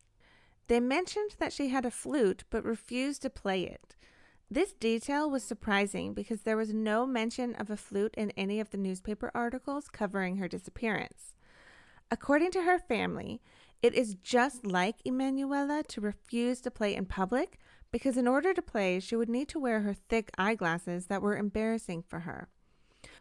They 0.68 0.80
mentioned 0.80 1.36
that 1.38 1.52
she 1.52 1.68
had 1.68 1.86
a 1.86 1.90
flute 1.90 2.44
but 2.50 2.64
refused 2.64 3.22
to 3.22 3.30
play 3.30 3.62
it. 3.62 3.96
This 4.50 4.72
detail 4.74 5.30
was 5.30 5.42
surprising 5.42 6.12
because 6.12 6.42
there 6.42 6.56
was 6.56 6.74
no 6.74 7.06
mention 7.06 7.54
of 7.54 7.70
a 7.70 7.76
flute 7.76 8.14
in 8.16 8.32
any 8.32 8.60
of 8.60 8.70
the 8.70 8.76
newspaper 8.76 9.30
articles 9.34 9.88
covering 9.88 10.36
her 10.36 10.48
disappearance. 10.48 11.34
According 12.10 12.52
to 12.52 12.62
her 12.62 12.78
family, 12.78 13.40
it 13.82 13.94
is 13.94 14.16
just 14.22 14.66
like 14.66 14.96
Emanuela 15.04 15.82
to 15.88 16.00
refuse 16.00 16.60
to 16.62 16.70
play 16.70 16.94
in 16.94 17.06
public 17.06 17.58
because 17.92 18.16
in 18.16 18.26
order 18.26 18.52
to 18.52 18.62
play, 18.62 19.00
she 19.00 19.16
would 19.16 19.28
need 19.28 19.48
to 19.48 19.58
wear 19.58 19.80
her 19.80 19.94
thick 19.94 20.30
eyeglasses 20.36 21.06
that 21.06 21.22
were 21.22 21.36
embarrassing 21.36 22.02
for 22.02 22.20
her. 22.20 22.48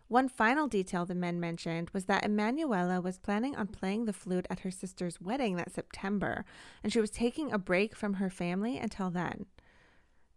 One 0.07 0.29
final 0.29 0.67
detail 0.67 1.05
the 1.05 1.15
men 1.15 1.39
mentioned 1.39 1.89
was 1.91 2.05
that 2.05 2.25
Emanuela 2.25 3.01
was 3.01 3.17
planning 3.17 3.55
on 3.55 3.67
playing 3.67 4.05
the 4.05 4.13
flute 4.13 4.45
at 4.49 4.59
her 4.59 4.71
sister's 4.71 5.19
wedding 5.19 5.55
that 5.55 5.73
September, 5.73 6.45
and 6.83 6.93
she 6.93 7.01
was 7.01 7.09
taking 7.09 7.51
a 7.51 7.57
break 7.57 7.95
from 7.95 8.15
her 8.15 8.29
family 8.29 8.77
until 8.77 9.09
then. 9.09 9.47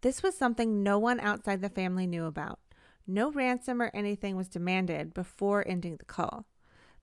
This 0.00 0.22
was 0.22 0.36
something 0.36 0.82
no 0.82 0.98
one 0.98 1.20
outside 1.20 1.60
the 1.60 1.68
family 1.68 2.06
knew 2.06 2.24
about. 2.24 2.60
No 3.06 3.30
ransom 3.30 3.82
or 3.82 3.90
anything 3.92 4.36
was 4.36 4.48
demanded 4.48 5.12
before 5.12 5.66
ending 5.66 5.96
the 5.96 6.04
call. 6.04 6.46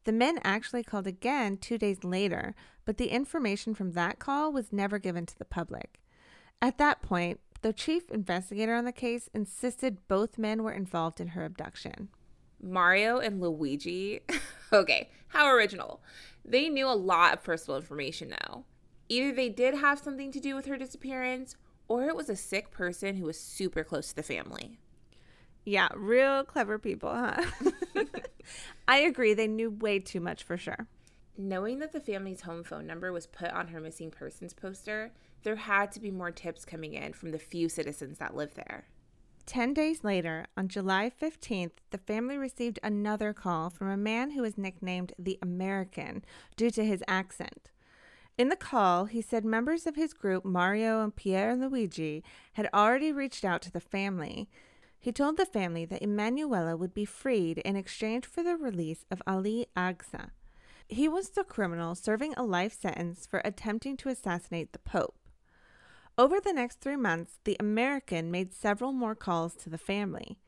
The 0.05 0.11
men 0.11 0.39
actually 0.43 0.83
called 0.83 1.07
again 1.07 1.57
two 1.57 1.77
days 1.77 2.03
later, 2.03 2.55
but 2.85 2.97
the 2.97 3.09
information 3.09 3.73
from 3.73 3.93
that 3.93 4.19
call 4.19 4.53
was 4.53 4.71
never 4.71 4.99
given 4.99 5.25
to 5.25 5.37
the 5.37 5.45
public. 5.45 5.99
At 6.61 6.77
that 6.77 7.01
point, 7.01 7.39
the 7.61 7.73
chief 7.73 8.11
investigator 8.11 8.75
on 8.75 8.85
the 8.85 8.91
case 8.91 9.29
insisted 9.33 10.07
both 10.07 10.37
men 10.37 10.63
were 10.63 10.71
involved 10.71 11.19
in 11.19 11.29
her 11.29 11.43
abduction. 11.43 12.09
Mario 12.61 13.17
and 13.17 13.41
Luigi. 13.41 14.21
okay, 14.73 15.09
how 15.29 15.47
original. 15.47 16.01
They 16.43 16.69
knew 16.69 16.87
a 16.87 16.93
lot 16.93 17.33
of 17.33 17.43
personal 17.43 17.79
information 17.79 18.29
now. 18.29 18.65
Either 19.09 19.31
they 19.31 19.49
did 19.49 19.73
have 19.75 19.97
something 19.97 20.31
to 20.31 20.39
do 20.39 20.55
with 20.55 20.67
her 20.67 20.77
disappearance, 20.77 21.55
or 21.87 22.05
it 22.05 22.15
was 22.15 22.29
a 22.29 22.35
sick 22.35 22.69
person 22.69 23.15
who 23.15 23.25
was 23.25 23.39
super 23.39 23.83
close 23.83 24.09
to 24.09 24.15
the 24.15 24.23
family. 24.23 24.77
Yeah, 25.65 25.89
real 25.95 26.43
clever 26.43 26.77
people, 26.77 27.09
huh? 27.09 27.43
I 28.87 28.97
agree, 28.97 29.33
they 29.33 29.47
knew 29.47 29.71
way 29.71 29.99
too 29.99 30.19
much 30.19 30.43
for 30.43 30.57
sure. 30.57 30.87
Knowing 31.37 31.79
that 31.79 31.91
the 31.91 31.99
family's 31.99 32.41
home 32.41 32.63
phone 32.63 32.87
number 32.87 33.11
was 33.11 33.27
put 33.27 33.51
on 33.51 33.67
her 33.69 33.81
missing 33.81 34.11
persons 34.11 34.53
poster, 34.53 35.11
there 35.43 35.55
had 35.55 35.91
to 35.91 35.99
be 35.99 36.11
more 36.11 36.31
tips 36.31 36.63
coming 36.63 36.93
in 36.93 37.13
from 37.13 37.31
the 37.31 37.39
few 37.39 37.67
citizens 37.67 38.19
that 38.19 38.35
live 38.35 38.53
there. 38.53 38.85
Ten 39.45 39.73
days 39.73 40.03
later, 40.03 40.47
on 40.57 40.69
July 40.69 41.11
15th, 41.21 41.73
the 41.91 41.99
family 41.99 42.37
received 42.37 42.79
another 42.81 43.31
call 43.33 43.69
from 43.69 43.89
a 43.89 43.97
man 43.97 44.31
who 44.31 44.41
was 44.41 44.57
nicknamed 44.57 45.13
the 45.19 45.37
American 45.41 46.23
due 46.55 46.71
to 46.71 46.83
his 46.83 47.03
accent. 47.07 47.69
In 48.37 48.49
the 48.49 48.55
call, 48.55 49.05
he 49.05 49.21
said 49.21 49.45
members 49.45 49.85
of 49.85 49.95
his 49.95 50.13
group, 50.13 50.43
Mario 50.43 51.03
and 51.03 51.15
Pierre 51.15 51.51
and 51.51 51.61
Luigi, 51.61 52.23
had 52.53 52.69
already 52.73 53.11
reached 53.11 53.45
out 53.45 53.61
to 53.61 53.71
the 53.71 53.79
family. 53.79 54.49
He 55.05 55.11
told 55.11 55.37
the 55.37 55.45
family 55.45 55.85
that 55.85 56.01
Emanuela 56.01 56.75
would 56.75 56.95
be 56.95 57.05
freed 57.05 57.59
in 57.59 57.75
exchange 57.75 58.25
for 58.25 58.41
the 58.41 58.57
release 58.57 59.05
of 59.11 59.21
Ali 59.27 59.67
Agca. 59.77 60.31
He 60.89 61.07
was 61.07 61.29
the 61.29 61.43
criminal 61.43 61.93
serving 61.93 62.33
a 62.33 62.43
life 62.43 62.73
sentence 62.73 63.27
for 63.27 63.39
attempting 63.45 63.97
to 63.97 64.09
assassinate 64.09 64.73
the 64.73 64.79
Pope. 64.79 65.19
Over 66.17 66.39
the 66.39 66.53
next 66.53 66.81
three 66.81 66.95
months, 66.95 67.37
the 67.43 67.55
American 67.59 68.31
made 68.31 68.51
several 68.51 68.93
more 68.93 69.13
calls 69.13 69.53
to 69.57 69.69
the 69.69 69.77
family. 69.77 70.39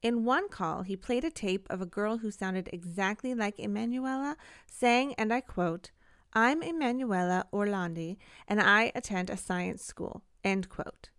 In 0.00 0.24
one 0.24 0.48
call, 0.48 0.84
he 0.84 0.96
played 0.96 1.24
a 1.24 1.30
tape 1.30 1.66
of 1.68 1.82
a 1.82 1.92
girl 1.98 2.16
who 2.16 2.30
sounded 2.30 2.70
exactly 2.72 3.34
like 3.34 3.60
Emanuela, 3.60 4.38
saying, 4.66 5.16
and 5.18 5.34
I 5.34 5.42
quote, 5.42 5.90
I'm 6.32 6.62
Emanuela 6.62 7.44
Orlandi, 7.52 8.16
and 8.48 8.58
I 8.58 8.90
attend 8.94 9.28
a 9.28 9.36
science 9.36 9.84
school. 9.84 10.22
End 10.42 10.70
quote. 10.70 11.10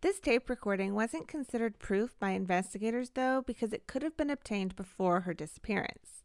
This 0.00 0.20
tape 0.20 0.48
recording 0.48 0.94
wasn't 0.94 1.26
considered 1.26 1.80
proof 1.80 2.16
by 2.20 2.30
investigators, 2.30 3.10
though, 3.10 3.42
because 3.44 3.72
it 3.72 3.88
could 3.88 4.04
have 4.04 4.16
been 4.16 4.30
obtained 4.30 4.76
before 4.76 5.22
her 5.22 5.34
disappearance. 5.34 6.22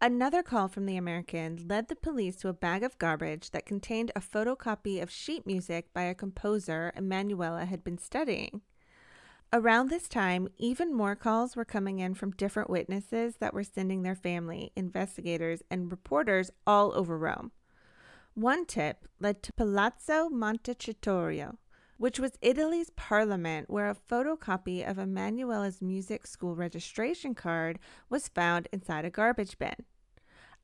Another 0.00 0.42
call 0.42 0.68
from 0.68 0.86
the 0.86 0.96
American 0.96 1.66
led 1.68 1.88
the 1.88 1.96
police 1.96 2.36
to 2.36 2.48
a 2.48 2.54
bag 2.54 2.82
of 2.82 2.96
garbage 2.96 3.50
that 3.50 3.66
contained 3.66 4.10
a 4.16 4.20
photocopy 4.20 5.02
of 5.02 5.10
sheet 5.10 5.46
music 5.46 5.92
by 5.92 6.02
a 6.02 6.14
composer 6.14 6.90
Emanuela 6.96 7.66
had 7.66 7.84
been 7.84 7.98
studying. 7.98 8.62
Around 9.52 9.90
this 9.90 10.08
time, 10.08 10.48
even 10.56 10.94
more 10.94 11.14
calls 11.14 11.56
were 11.56 11.66
coming 11.66 11.98
in 11.98 12.14
from 12.14 12.30
different 12.30 12.70
witnesses 12.70 13.36
that 13.36 13.52
were 13.52 13.64
sending 13.64 14.02
their 14.02 14.14
family, 14.14 14.72
investigators, 14.76 15.62
and 15.70 15.90
reporters 15.90 16.50
all 16.66 16.94
over 16.94 17.18
Rome. 17.18 17.52
One 18.32 18.64
tip 18.64 19.06
led 19.20 19.42
to 19.42 19.52
Palazzo 19.52 20.30
Montecitorio, 20.30 21.58
which 21.98 22.18
was 22.18 22.38
Italy's 22.40 22.90
parliament, 22.90 23.68
where 23.68 23.90
a 23.90 23.94
photocopy 23.94 24.88
of 24.88 24.98
Emanuela's 24.98 25.82
music 25.82 26.26
school 26.26 26.54
registration 26.54 27.34
card 27.34 27.78
was 28.08 28.28
found 28.28 28.68
inside 28.72 29.04
a 29.04 29.10
garbage 29.10 29.58
bin. 29.58 29.74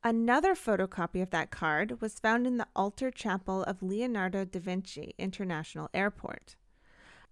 Another 0.03 0.55
photocopy 0.55 1.21
of 1.21 1.31
that 1.31 1.51
card 1.51 1.99
was 1.99 2.19
found 2.19 2.47
in 2.47 2.57
the 2.57 2.67
altar 2.75 3.11
chapel 3.11 3.63
of 3.63 3.83
Leonardo 3.83 4.45
da 4.45 4.59
Vinci 4.59 5.13
International 5.17 5.89
Airport. 5.93 6.55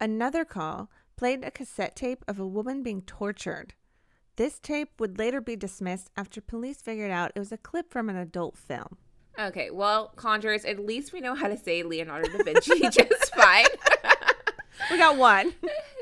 Another 0.02 0.44
call 0.44 0.90
played 1.16 1.44
a 1.44 1.52
cassette 1.52 1.96
tape 1.96 2.26
of 2.28 2.40
a 2.40 2.48
woman 2.48 2.84
being 2.84 3.04
tortured. 3.04 3.74
This 4.36 4.60
tape 4.60 5.00
would 5.00 5.20
later 5.20 5.40
be 5.40 5.56
dismissed 5.56 6.10
after 6.18 6.42
police 6.42 6.82
figured 6.82 7.12
out 7.12 7.32
it 7.36 7.40
was 7.40 7.52
a 7.52 7.58
clip 7.58 7.92
from 7.92 8.10
an 8.10 8.16
adult 8.16 8.58
film. 8.58 8.98
Okay, 9.40 9.72
well, 9.72 10.14
Conjurers, 10.16 10.64
at 10.66 10.80
least 10.80 11.12
we 11.12 11.20
know 11.20 11.36
how 11.36 11.48
to 11.48 11.58
say 11.58 11.84
Leonardo 11.84 12.30
da 12.30 12.44
Vinci 12.44 12.80
just 12.90 13.34
fine. 13.36 13.66
we 14.92 14.98
got 14.98 15.18
one. 15.18 15.54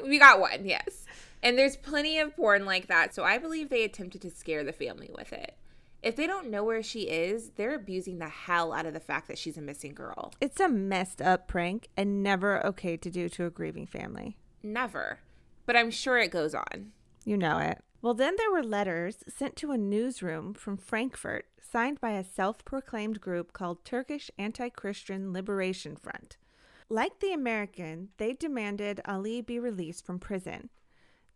we 0.03 0.19
got 0.19 0.39
one, 0.39 0.65
yes. 0.65 1.05
And 1.41 1.57
there's 1.57 1.77
plenty 1.77 2.19
of 2.19 2.35
porn 2.35 2.65
like 2.65 2.87
that, 2.87 3.15
so 3.15 3.23
I 3.23 3.37
believe 3.37 3.69
they 3.69 3.83
attempted 3.83 4.21
to 4.21 4.29
scare 4.29 4.63
the 4.63 4.73
family 4.73 5.09
with 5.13 5.33
it. 5.33 5.55
If 6.03 6.15
they 6.15 6.25
don't 6.25 6.49
know 6.49 6.63
where 6.63 6.81
she 6.81 7.01
is, 7.01 7.51
they're 7.51 7.75
abusing 7.75 8.17
the 8.17 8.27
hell 8.27 8.73
out 8.73 8.87
of 8.87 8.93
the 8.93 8.99
fact 8.99 9.27
that 9.27 9.37
she's 9.37 9.57
a 9.57 9.61
missing 9.61 9.93
girl. 9.93 10.33
It's 10.41 10.59
a 10.59 10.67
messed 10.67 11.21
up 11.21 11.47
prank 11.47 11.89
and 11.95 12.23
never 12.23 12.65
okay 12.65 12.97
to 12.97 13.09
do 13.09 13.29
to 13.29 13.45
a 13.45 13.49
grieving 13.51 13.85
family. 13.85 14.35
Never. 14.63 15.19
But 15.65 15.77
I'm 15.77 15.91
sure 15.91 16.17
it 16.17 16.31
goes 16.31 16.55
on. 16.55 16.91
You 17.23 17.37
know 17.37 17.59
it. 17.59 17.79
Well, 18.01 18.13
then 18.15 18.35
there 18.37 18.51
were 18.51 18.63
letters 18.63 19.23
sent 19.27 19.55
to 19.57 19.71
a 19.71 19.77
newsroom 19.77 20.55
from 20.55 20.77
Frankfurt 20.77 21.45
signed 21.61 22.01
by 22.01 22.11
a 22.11 22.23
self 22.23 22.65
proclaimed 22.65 23.21
group 23.21 23.53
called 23.53 23.85
Turkish 23.85 24.31
Anti 24.37 24.69
Christian 24.69 25.31
Liberation 25.31 25.95
Front. 25.95 26.37
Like 26.89 27.19
the 27.19 27.31
American, 27.31 28.09
they 28.17 28.33
demanded 28.33 29.01
Ali 29.05 29.41
be 29.41 29.59
released 29.59 30.05
from 30.05 30.19
prison. 30.19 30.69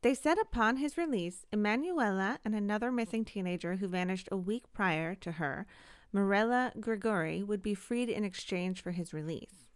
They 0.02 0.14
said 0.14 0.38
upon 0.38 0.78
his 0.78 0.98
release, 0.98 1.46
Emanuela 1.54 2.40
and 2.44 2.54
another 2.54 2.92
missing 2.92 3.26
teenager 3.26 3.78
who 3.78 3.88
vanished 3.88 4.28
a 4.32 4.38
week 4.38 4.64
prior 4.74 5.16
to 5.16 5.34
her, 5.34 5.66
Mirella 6.12 6.74
Gregori, 6.80 7.46
would 7.46 7.64
be 7.64 7.74
freed 7.74 8.10
in 8.10 8.24
exchange 8.24 8.82
for 8.82 8.92
his 8.92 9.14
release. 9.14 9.68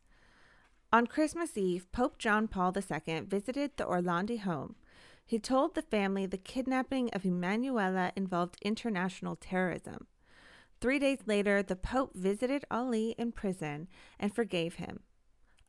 On 0.92 1.08
Christmas 1.08 1.56
Eve, 1.56 1.92
Pope 1.92 2.18
John 2.18 2.48
Paul 2.48 2.76
II 2.76 3.22
visited 3.22 3.78
the 3.78 3.86
Orlandi 3.86 4.40
home. 4.40 4.76
He 5.30 5.38
told 5.38 5.76
the 5.76 5.84
family 5.84 6.26
the 6.26 6.40
kidnapping 6.40 7.12
of 7.12 7.24
Emanuela 7.24 8.12
involved 8.16 8.58
international 8.64 9.36
terrorism. 9.36 10.08
Three 10.82 10.98
days 10.98 11.20
later, 11.28 11.62
the 11.62 11.76
Pope 11.76 12.16
visited 12.16 12.66
Ali 12.72 13.14
in 13.16 13.32
prison 13.32 13.90
and 14.20 14.34
forgave 14.34 14.78
him. 14.78 15.02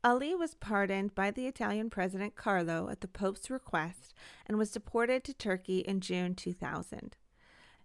Ali 0.03 0.33
was 0.33 0.55
pardoned 0.55 1.13
by 1.13 1.29
the 1.29 1.45
Italian 1.45 1.91
President 1.91 2.33
Carlo 2.33 2.89
at 2.89 3.01
the 3.01 3.07
Pope's 3.07 3.51
request 3.51 4.15
and 4.47 4.57
was 4.57 4.71
deported 4.71 5.23
to 5.25 5.33
Turkey 5.35 5.81
in 5.81 6.01
June 6.01 6.33
2000. 6.33 7.15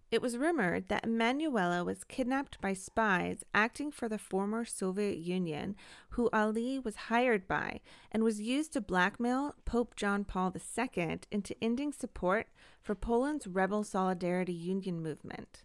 It 0.08 0.22
was 0.22 0.36
rumored 0.36 0.88
that 0.88 1.04
Emanuela 1.04 1.82
was 1.82 2.04
kidnapped 2.04 2.60
by 2.60 2.74
spies 2.74 3.44
acting 3.52 3.90
for 3.90 4.08
the 4.08 4.18
former 4.18 4.64
Soviet 4.64 5.18
Union, 5.18 5.74
who 6.10 6.30
Ali 6.32 6.78
was 6.78 6.94
hired 6.94 7.48
by, 7.48 7.80
and 8.12 8.22
was 8.22 8.40
used 8.40 8.72
to 8.74 8.80
blackmail 8.80 9.56
Pope 9.64 9.96
John 9.96 10.24
Paul 10.24 10.54
II 10.54 11.18
into 11.32 11.56
ending 11.60 11.92
support 11.92 12.46
for 12.82 12.94
Poland's 12.94 13.48
rebel 13.48 13.82
Solidarity 13.82 14.52
Union 14.52 15.02
movement. 15.02 15.64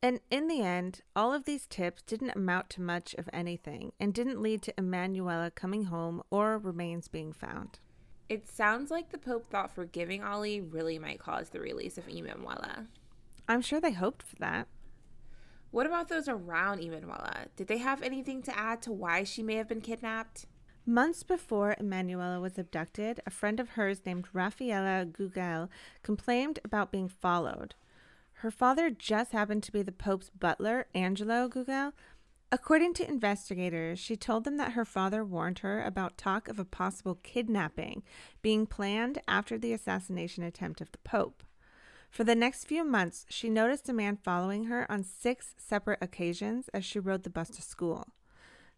And 0.00 0.20
in 0.30 0.46
the 0.46 0.60
end, 0.60 1.00
all 1.16 1.32
of 1.32 1.44
these 1.44 1.66
tips 1.66 2.02
didn't 2.02 2.36
amount 2.36 2.70
to 2.70 2.82
much 2.82 3.14
of 3.14 3.28
anything 3.32 3.92
and 3.98 4.14
didn't 4.14 4.40
lead 4.40 4.62
to 4.62 4.74
Emanuela 4.78 5.50
coming 5.50 5.84
home 5.84 6.22
or 6.30 6.58
remains 6.58 7.08
being 7.08 7.32
found. 7.32 7.80
It 8.28 8.46
sounds 8.46 8.90
like 8.90 9.10
the 9.10 9.18
Pope 9.18 9.46
thought 9.46 9.74
forgiving 9.74 10.22
Ali 10.22 10.60
really 10.60 10.98
might 10.98 11.18
cause 11.18 11.48
the 11.48 11.60
release 11.60 11.98
of 11.98 12.08
Emanuela. 12.08 12.86
I'm 13.48 13.60
sure 13.60 13.80
they 13.80 13.92
hoped 13.92 14.22
for 14.22 14.36
that. 14.36 14.68
What 15.70 15.86
about 15.86 16.08
those 16.08 16.28
around 16.28 16.80
Emanuela? 16.80 17.46
Did 17.56 17.66
they 17.66 17.78
have 17.78 18.02
anything 18.02 18.42
to 18.42 18.58
add 18.58 18.80
to 18.82 18.92
why 18.92 19.24
she 19.24 19.42
may 19.42 19.56
have 19.56 19.68
been 19.68 19.80
kidnapped? 19.80 20.46
Months 20.86 21.22
before 21.22 21.74
Emanuela 21.80 22.40
was 22.40 22.58
abducted, 22.58 23.20
a 23.26 23.30
friend 23.30 23.58
of 23.58 23.70
hers 23.70 24.02
named 24.04 24.28
Raffaella 24.34 25.10
Gugel 25.10 25.68
complained 26.02 26.58
about 26.64 26.92
being 26.92 27.08
followed. 27.08 27.74
Her 28.34 28.50
father 28.50 28.90
just 28.90 29.32
happened 29.32 29.62
to 29.62 29.72
be 29.72 29.82
the 29.82 29.92
Pope's 29.92 30.30
butler, 30.30 30.86
Angelo 30.94 31.48
Gugel. 31.48 31.92
According 32.52 32.94
to 32.94 33.08
investigators, 33.08 33.98
she 33.98 34.16
told 34.16 34.44
them 34.44 34.58
that 34.58 34.72
her 34.72 34.84
father 34.84 35.24
warned 35.24 35.60
her 35.60 35.82
about 35.82 36.18
talk 36.18 36.48
of 36.48 36.58
a 36.58 36.64
possible 36.64 37.18
kidnapping 37.22 38.02
being 38.42 38.66
planned 38.66 39.20
after 39.26 39.58
the 39.58 39.72
assassination 39.72 40.44
attempt 40.44 40.80
of 40.80 40.92
the 40.92 40.98
Pope. 40.98 41.42
For 42.14 42.22
the 42.22 42.36
next 42.36 42.66
few 42.66 42.84
months, 42.84 43.26
she 43.28 43.50
noticed 43.50 43.88
a 43.88 43.92
man 43.92 44.18
following 44.22 44.66
her 44.66 44.88
on 44.88 45.02
six 45.02 45.52
separate 45.58 45.98
occasions 46.00 46.68
as 46.68 46.84
she 46.84 47.00
rode 47.00 47.24
the 47.24 47.28
bus 47.28 47.48
to 47.50 47.60
school. 47.60 48.06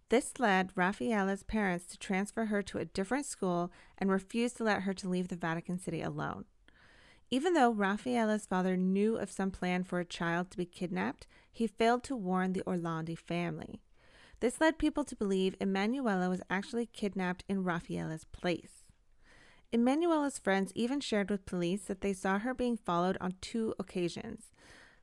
This 0.09 0.39
led 0.39 0.71
Raffaella's 0.75 1.43
parents 1.43 1.85
to 1.89 1.99
transfer 1.99 2.47
her 2.47 2.63
to 2.63 2.79
a 2.79 2.87
different 2.87 3.27
school 3.27 3.71
and 3.99 4.11
refuse 4.11 4.55
to 4.55 4.65
let 4.65 4.85
her 4.85 4.95
to 4.95 5.09
leave 5.11 5.29
the 5.29 5.37
Vatican 5.37 5.79
City 5.79 6.01
alone. 6.01 6.47
Even 7.31 7.53
though 7.53 7.71
Raffaella's 7.71 8.47
father 8.47 8.75
knew 8.75 9.19
of 9.19 9.31
some 9.31 9.51
plan 9.51 9.85
for 9.85 10.01
a 10.01 10.07
child 10.07 10.51
to 10.53 10.57
be 10.57 10.65
kidnapped, 10.65 11.27
he 11.53 11.67
failed 11.67 12.05
to 12.05 12.17
warn 12.17 12.55
the 12.55 12.63
Orlandi 12.63 13.19
family. 13.19 13.83
This 14.41 14.63
led 14.63 14.79
people 14.79 15.05
to 15.05 15.15
believe 15.15 15.57
Emanuela 15.61 16.31
was 16.31 16.41
actually 16.49 16.87
kidnapped 16.87 17.45
in 17.51 17.65
Raffaella's 17.65 18.25
place. 18.33 18.86
Emanuela's 19.73 20.39
friends 20.39 20.73
even 20.75 21.01
shared 21.01 21.31
with 21.31 21.45
police 21.45 21.83
that 21.83 22.01
they 22.01 22.13
saw 22.13 22.39
her 22.39 22.55
being 22.55 22.77
followed 22.77 23.19
on 23.21 23.35
two 23.41 23.75
occasions, 23.79 24.53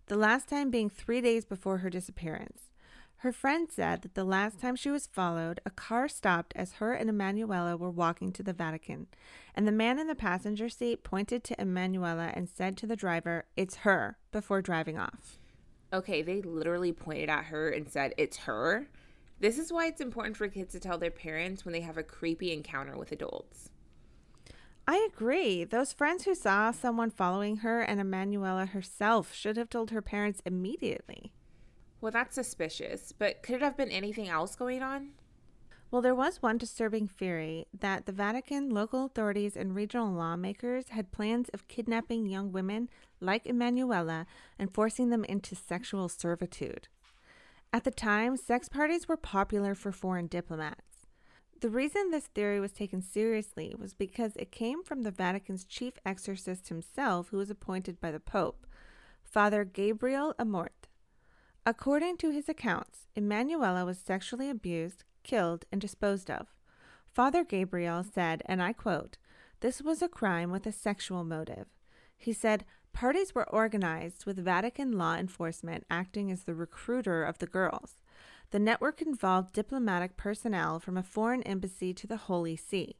the 0.07 0.15
last 0.15 0.47
time 0.47 0.69
being 0.69 0.89
three 0.89 1.21
days 1.21 1.43
before 1.43 1.79
her 1.79 1.89
disappearance. 1.89 2.69
Her 3.17 3.31
friend 3.31 3.69
said 3.71 4.01
that 4.01 4.15
the 4.15 4.23
last 4.25 4.59
time 4.59 4.75
she 4.75 4.89
was 4.89 5.07
followed, 5.07 5.61
a 5.65 5.69
car 5.69 6.07
stopped 6.09 6.53
as 6.55 6.73
her 6.73 6.93
and 6.93 7.09
Emanuela 7.09 7.77
were 7.77 7.89
walking 7.89 8.31
to 8.33 8.43
the 8.43 8.51
Vatican, 8.51 9.07
and 9.55 9.67
the 9.67 9.71
man 9.71 9.99
in 9.99 10.07
the 10.07 10.15
passenger 10.15 10.67
seat 10.67 11.03
pointed 11.03 11.43
to 11.45 11.61
Emanuela 11.61 12.31
and 12.33 12.49
said 12.49 12.75
to 12.77 12.87
the 12.87 12.97
driver, 12.97 13.45
It's 13.55 13.77
her, 13.77 14.17
before 14.31 14.61
driving 14.61 14.97
off. 14.97 15.39
Okay, 15.93 16.21
they 16.21 16.41
literally 16.41 16.91
pointed 16.91 17.29
at 17.29 17.45
her 17.45 17.69
and 17.69 17.89
said, 17.89 18.13
It's 18.17 18.37
her. 18.37 18.87
This 19.39 19.57
is 19.57 19.71
why 19.71 19.87
it's 19.87 20.01
important 20.01 20.35
for 20.35 20.47
kids 20.47 20.73
to 20.73 20.79
tell 20.79 20.97
their 20.97 21.11
parents 21.11 21.63
when 21.63 21.73
they 21.73 21.81
have 21.81 21.97
a 21.97 22.03
creepy 22.03 22.51
encounter 22.51 22.97
with 22.97 23.11
adults. 23.11 23.69
I 24.87 25.07
agree. 25.11 25.63
Those 25.63 25.93
friends 25.93 26.25
who 26.25 26.35
saw 26.35 26.71
someone 26.71 27.09
following 27.09 27.57
her 27.57 27.81
and 27.81 28.01
Emanuela 28.01 28.65
herself 28.65 29.33
should 29.33 29.55
have 29.55 29.69
told 29.69 29.91
her 29.91 30.01
parents 30.01 30.41
immediately. 30.45 31.31
Well, 32.01 32.11
that's 32.11 32.35
suspicious, 32.35 33.13
but 33.17 33.41
could 33.43 33.55
it 33.55 33.61
have 33.61 33.77
been 33.77 33.91
anything 33.91 34.27
else 34.27 34.57
going 34.57 34.83
on? 34.83 35.11
Well, 35.89 36.01
there 36.01 36.15
was 36.15 36.41
one 36.41 36.57
disturbing 36.57 37.07
theory 37.07 37.67
that 37.79 38.07
the 38.07 38.11
Vatican, 38.11 38.71
local 38.71 39.05
authorities, 39.05 39.55
and 39.55 39.75
regional 39.75 40.11
lawmakers 40.11 40.89
had 40.89 41.11
plans 41.11 41.49
of 41.53 41.67
kidnapping 41.67 42.25
young 42.25 42.51
women 42.51 42.89
like 43.21 43.45
Emanuela 43.45 44.25
and 44.59 44.73
forcing 44.73 45.11
them 45.11 45.23
into 45.23 45.55
sexual 45.55 46.09
servitude. 46.09 46.87
At 47.71 47.85
the 47.85 47.91
time, 47.91 48.35
sex 48.37 48.67
parties 48.67 49.07
were 49.07 49.17
popular 49.17 49.75
for 49.75 49.91
foreign 49.91 50.27
diplomats. 50.27 50.92
The 51.63 51.69
reason 51.69 52.11
this 52.11 52.27
theory 52.27 52.59
was 52.59 52.73
taken 52.73 53.01
seriously 53.01 53.73
was 53.79 53.93
because 53.93 54.35
it 54.35 54.51
came 54.51 54.83
from 54.83 55.03
the 55.03 55.11
Vatican's 55.11 55.63
chief 55.63 55.93
exorcist 56.05 56.67
himself, 56.67 57.29
who 57.29 57.37
was 57.37 57.49
appointed 57.49 58.01
by 58.01 58.11
the 58.11 58.19
Pope, 58.19 58.67
Father 59.23 59.63
Gabriel 59.63 60.35
Amorth. 60.37 60.89
According 61.65 62.17
to 62.17 62.31
his 62.31 62.49
accounts, 62.49 63.07
Emanuela 63.15 63.85
was 63.85 63.97
sexually 63.97 64.49
abused, 64.49 65.05
killed, 65.23 65.63
and 65.71 65.79
disposed 65.79 66.29
of. 66.29 66.47
Father 67.07 67.45
Gabriel 67.45 68.03
said, 68.03 68.41
and 68.45 68.61
I 68.61 68.73
quote, 68.73 69.17
This 69.61 69.81
was 69.81 70.01
a 70.01 70.09
crime 70.09 70.51
with 70.51 70.67
a 70.67 70.73
sexual 70.73 71.23
motive. 71.23 71.67
He 72.17 72.33
said, 72.33 72.65
Parties 72.91 73.33
were 73.33 73.49
organized 73.49 74.25
with 74.25 74.37
Vatican 74.37 74.97
law 74.97 75.15
enforcement 75.15 75.85
acting 75.89 76.29
as 76.29 76.43
the 76.43 76.55
recruiter 76.55 77.23
of 77.23 77.37
the 77.37 77.47
girls. 77.47 77.95
The 78.53 78.59
network 78.59 79.01
involved 79.01 79.53
diplomatic 79.53 80.15
personnel 80.15 80.79
from 80.79 80.95
a 80.95 81.01
foreign 81.01 81.41
embassy 81.41 81.91
to 81.95 82.05
the 82.05 82.17
Holy 82.17 82.55
See. 82.55 82.97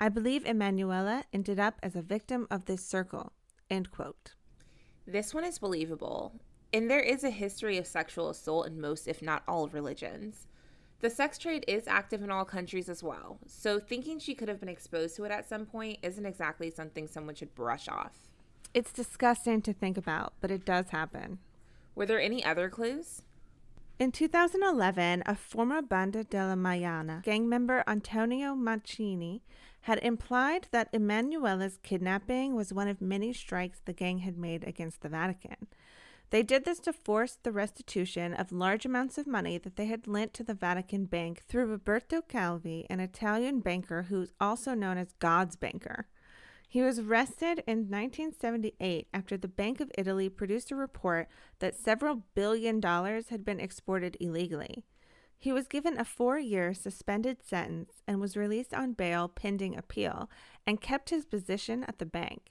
I 0.00 0.08
believe 0.08 0.44
Emanuela 0.44 1.22
ended 1.32 1.60
up 1.60 1.76
as 1.84 1.94
a 1.94 2.02
victim 2.02 2.48
of 2.50 2.64
this 2.64 2.84
circle. 2.84 3.30
End 3.70 3.92
quote. 3.92 4.34
This 5.06 5.32
one 5.32 5.44
is 5.44 5.60
believable. 5.60 6.32
And 6.72 6.90
there 6.90 6.98
is 6.98 7.22
a 7.22 7.30
history 7.30 7.78
of 7.78 7.86
sexual 7.86 8.28
assault 8.28 8.66
in 8.66 8.80
most, 8.80 9.06
if 9.06 9.22
not 9.22 9.44
all, 9.46 9.68
religions. 9.68 10.48
The 10.98 11.10
sex 11.10 11.38
trade 11.38 11.64
is 11.68 11.86
active 11.86 12.20
in 12.20 12.32
all 12.32 12.44
countries 12.44 12.88
as 12.88 13.04
well, 13.04 13.38
so 13.46 13.78
thinking 13.78 14.18
she 14.18 14.34
could 14.34 14.48
have 14.48 14.58
been 14.58 14.68
exposed 14.68 15.14
to 15.14 15.24
it 15.24 15.30
at 15.30 15.48
some 15.48 15.64
point 15.64 16.00
isn't 16.02 16.26
exactly 16.26 16.72
something 16.72 17.06
someone 17.06 17.36
should 17.36 17.54
brush 17.54 17.86
off. 17.86 18.32
It's 18.74 18.92
disgusting 18.92 19.62
to 19.62 19.72
think 19.72 19.96
about, 19.96 20.32
but 20.40 20.50
it 20.50 20.64
does 20.64 20.88
happen. 20.88 21.38
Were 21.94 22.06
there 22.06 22.20
any 22.20 22.44
other 22.44 22.68
clues? 22.68 23.22
In 24.02 24.10
2011, 24.10 25.22
a 25.26 25.36
former 25.36 25.80
Banda 25.80 26.24
della 26.24 26.56
Magliana 26.56 27.22
gang 27.22 27.48
member 27.48 27.84
Antonio 27.86 28.56
Mancini 28.56 29.44
had 29.82 30.00
implied 30.02 30.66
that 30.72 30.88
Emanuela's 30.92 31.78
kidnapping 31.84 32.56
was 32.56 32.72
one 32.72 32.88
of 32.88 33.00
many 33.00 33.32
strikes 33.32 33.78
the 33.78 33.92
gang 33.92 34.18
had 34.18 34.36
made 34.36 34.64
against 34.64 35.02
the 35.02 35.08
Vatican. 35.08 35.68
They 36.30 36.42
did 36.42 36.64
this 36.64 36.80
to 36.80 36.92
force 36.92 37.38
the 37.40 37.52
restitution 37.52 38.34
of 38.34 38.50
large 38.50 38.84
amounts 38.84 39.18
of 39.18 39.28
money 39.28 39.56
that 39.58 39.76
they 39.76 39.86
had 39.86 40.08
lent 40.08 40.34
to 40.34 40.42
the 40.42 40.52
Vatican 40.52 41.04
Bank 41.04 41.44
through 41.46 41.66
Roberto 41.66 42.22
Calvi, 42.22 42.88
an 42.90 42.98
Italian 42.98 43.60
banker 43.60 44.06
who's 44.08 44.32
also 44.40 44.74
known 44.74 44.98
as 44.98 45.12
God's 45.20 45.54
banker. 45.54 46.08
He 46.72 46.80
was 46.80 46.98
arrested 46.98 47.62
in 47.66 47.90
1978 47.90 49.06
after 49.12 49.36
the 49.36 49.46
Bank 49.46 49.78
of 49.80 49.92
Italy 49.98 50.30
produced 50.30 50.70
a 50.70 50.74
report 50.74 51.28
that 51.58 51.76
several 51.76 52.22
billion 52.34 52.80
dollars 52.80 53.28
had 53.28 53.44
been 53.44 53.60
exported 53.60 54.16
illegally. 54.20 54.82
He 55.36 55.52
was 55.52 55.68
given 55.68 56.00
a 56.00 56.04
four 56.06 56.38
year 56.38 56.72
suspended 56.72 57.46
sentence 57.46 58.00
and 58.08 58.22
was 58.22 58.38
released 58.38 58.72
on 58.72 58.94
bail 58.94 59.28
pending 59.28 59.76
appeal 59.76 60.30
and 60.66 60.80
kept 60.80 61.10
his 61.10 61.26
position 61.26 61.84
at 61.84 61.98
the 61.98 62.06
bank. 62.06 62.50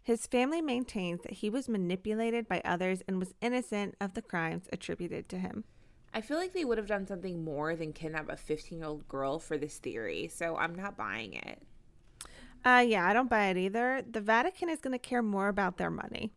His 0.00 0.26
family 0.26 0.62
maintains 0.62 1.20
that 1.20 1.34
he 1.34 1.50
was 1.50 1.68
manipulated 1.68 2.48
by 2.48 2.62
others 2.64 3.02
and 3.06 3.18
was 3.18 3.34
innocent 3.42 3.96
of 4.00 4.14
the 4.14 4.22
crimes 4.22 4.64
attributed 4.72 5.28
to 5.28 5.38
him. 5.38 5.64
I 6.14 6.22
feel 6.22 6.38
like 6.38 6.54
they 6.54 6.64
would 6.64 6.78
have 6.78 6.86
done 6.86 7.06
something 7.06 7.44
more 7.44 7.76
than 7.76 7.92
kidnap 7.92 8.30
a 8.30 8.36
15 8.38 8.78
year 8.78 8.88
old 8.88 9.06
girl 9.08 9.38
for 9.38 9.58
this 9.58 9.76
theory, 9.76 10.28
so 10.28 10.56
I'm 10.56 10.74
not 10.74 10.96
buying 10.96 11.34
it. 11.34 11.62
Uh, 12.64 12.84
yeah, 12.86 13.06
I 13.06 13.12
don't 13.12 13.30
buy 13.30 13.46
it 13.46 13.56
either. 13.56 14.02
The 14.08 14.20
Vatican 14.20 14.68
is 14.68 14.80
going 14.80 14.92
to 14.92 14.98
care 14.98 15.22
more 15.22 15.48
about 15.48 15.78
their 15.78 15.90
money. 15.90 16.32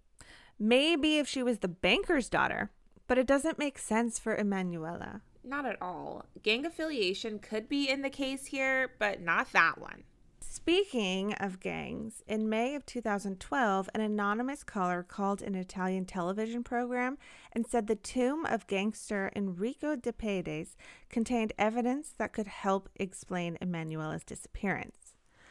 Maybe 0.58 1.18
if 1.18 1.28
she 1.28 1.44
was 1.44 1.60
the 1.60 1.68
banker's 1.68 2.30
daughter, 2.30 2.72
but 3.08 3.18
it 3.18 3.28
doesn't 3.28 3.60
make 3.60 3.78
sense 3.78 4.18
for 4.18 4.36
Emanuela. 4.36 5.22
Not 5.44 5.66
at 5.66 5.80
all. 5.82 6.26
Gang 6.42 6.66
affiliation 6.66 7.38
could 7.40 7.70
be 7.70 7.90
in 7.90 8.02
the 8.02 8.10
case 8.10 8.48
here, 8.48 8.92
but 8.98 9.22
not 9.22 9.52
that 9.52 9.80
one. 9.80 10.04
Speaking 10.40 11.34
of 11.34 11.60
gangs, 11.60 12.24
in 12.28 12.50
May 12.50 12.76
of 12.76 12.86
2012, 12.86 13.90
an 13.94 14.02
anonymous 14.02 14.64
caller 14.64 15.04
called 15.04 15.42
an 15.42 15.54
Italian 15.54 16.06
television 16.06 16.64
program 16.64 17.18
and 17.52 17.68
said 17.68 17.86
the 17.86 17.96
tomb 17.96 18.46
of 18.46 18.66
gangster 18.66 19.32
Enrico 19.36 19.96
De 19.96 20.14
Pedis 20.14 20.76
contained 21.10 21.54
evidence 21.60 22.14
that 22.18 22.34
could 22.34 22.48
help 22.48 22.90
explain 22.96 23.58
Emanuela's 23.62 24.24
disappearance. 24.24 25.05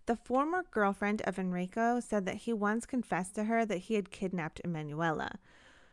The 0.07 0.17
former 0.17 0.64
girlfriend 0.71 1.23
of 1.23 1.38
Enrico 1.38 1.99
said 1.99 2.27
that 2.27 2.43
he 2.43 2.53
once 2.53 2.85
confessed 2.85 3.35
to 3.37 3.45
her 3.45 3.64
that 3.64 3.79
he 3.79 3.95
had 3.95 4.11
kidnapped 4.11 4.61
Emanuela. 4.62 5.38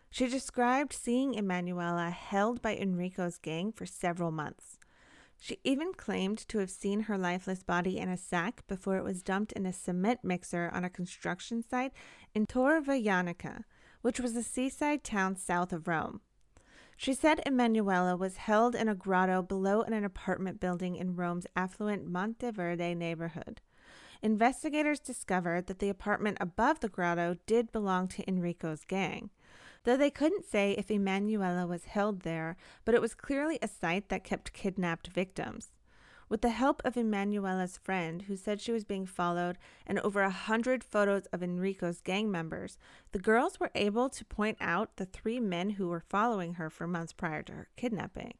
She 0.09 0.27
described 0.27 0.91
seeing 0.91 1.35
Emanuela 1.35 2.09
held 2.09 2.61
by 2.61 2.75
Enrico's 2.75 3.37
gang 3.37 3.71
for 3.71 3.85
several 3.85 4.31
months. 4.31 4.77
She 5.37 5.59
even 5.63 5.93
claimed 5.93 6.39
to 6.49 6.57
have 6.57 6.69
seen 6.69 7.01
her 7.01 7.17
lifeless 7.17 7.63
body 7.63 7.97
in 7.97 8.09
a 8.09 8.17
sack 8.17 8.67
before 8.67 8.97
it 8.97 9.03
was 9.03 9.23
dumped 9.23 9.53
in 9.53 9.65
a 9.65 9.71
cement 9.71 10.19
mixer 10.23 10.69
on 10.73 10.83
a 10.83 10.89
construction 10.89 11.63
site 11.63 11.93
in 12.35 12.45
Torvaianica, 12.45 13.63
which 14.01 14.19
was 14.19 14.35
a 14.35 14.43
seaside 14.43 15.05
town 15.05 15.37
south 15.37 15.71
of 15.71 15.87
Rome. 15.87 16.19
She 16.97 17.13
said 17.13 17.41
Emanuela 17.45 18.17
was 18.17 18.37
held 18.37 18.75
in 18.75 18.89
a 18.89 18.93
grotto 18.93 19.41
below 19.41 19.81
in 19.81 19.93
an 19.93 20.03
apartment 20.03 20.59
building 20.59 20.97
in 20.97 21.15
Rome's 21.15 21.47
affluent 21.55 22.05
Monteverde 22.05 22.93
neighborhood. 22.93 23.61
Investigators 24.21 24.99
discovered 24.99 25.67
that 25.67 25.79
the 25.79 25.89
apartment 25.89 26.37
above 26.39 26.79
the 26.79 26.89
grotto 26.89 27.37
did 27.45 27.71
belong 27.71 28.07
to 28.09 28.27
Enrico's 28.27 28.85
gang 28.85 29.29
though 29.83 29.97
they 29.97 30.11
couldn't 30.11 30.45
say 30.45 30.73
if 30.73 30.91
Emanuela 30.91 31.65
was 31.65 31.85
held 31.85 32.21
there, 32.21 32.55
but 32.85 32.95
it 32.95 33.01
was 33.01 33.13
clearly 33.13 33.57
a 33.61 33.67
site 33.67 34.09
that 34.09 34.23
kept 34.23 34.53
kidnapped 34.53 35.07
victims. 35.07 35.71
With 36.29 36.41
the 36.41 36.49
help 36.49 36.81
of 36.85 36.95
Emanuela's 36.95 37.77
friend, 37.77 38.21
who 38.21 38.37
said 38.37 38.61
she 38.61 38.71
was 38.71 38.85
being 38.85 39.05
followed, 39.05 39.57
and 39.85 39.99
over 39.99 40.21
a 40.21 40.29
hundred 40.29 40.81
photos 40.81 41.25
of 41.33 41.43
Enrico's 41.43 41.99
gang 41.99 42.31
members, 42.31 42.77
the 43.11 43.19
girls 43.19 43.59
were 43.59 43.71
able 43.75 44.07
to 44.09 44.23
point 44.23 44.57
out 44.61 44.95
the 44.95 45.05
three 45.05 45.41
men 45.41 45.71
who 45.71 45.89
were 45.89 45.99
following 45.99 46.53
her 46.53 46.69
for 46.69 46.87
months 46.87 47.11
prior 47.11 47.43
to 47.43 47.53
her 47.53 47.67
kidnapping. 47.75 48.35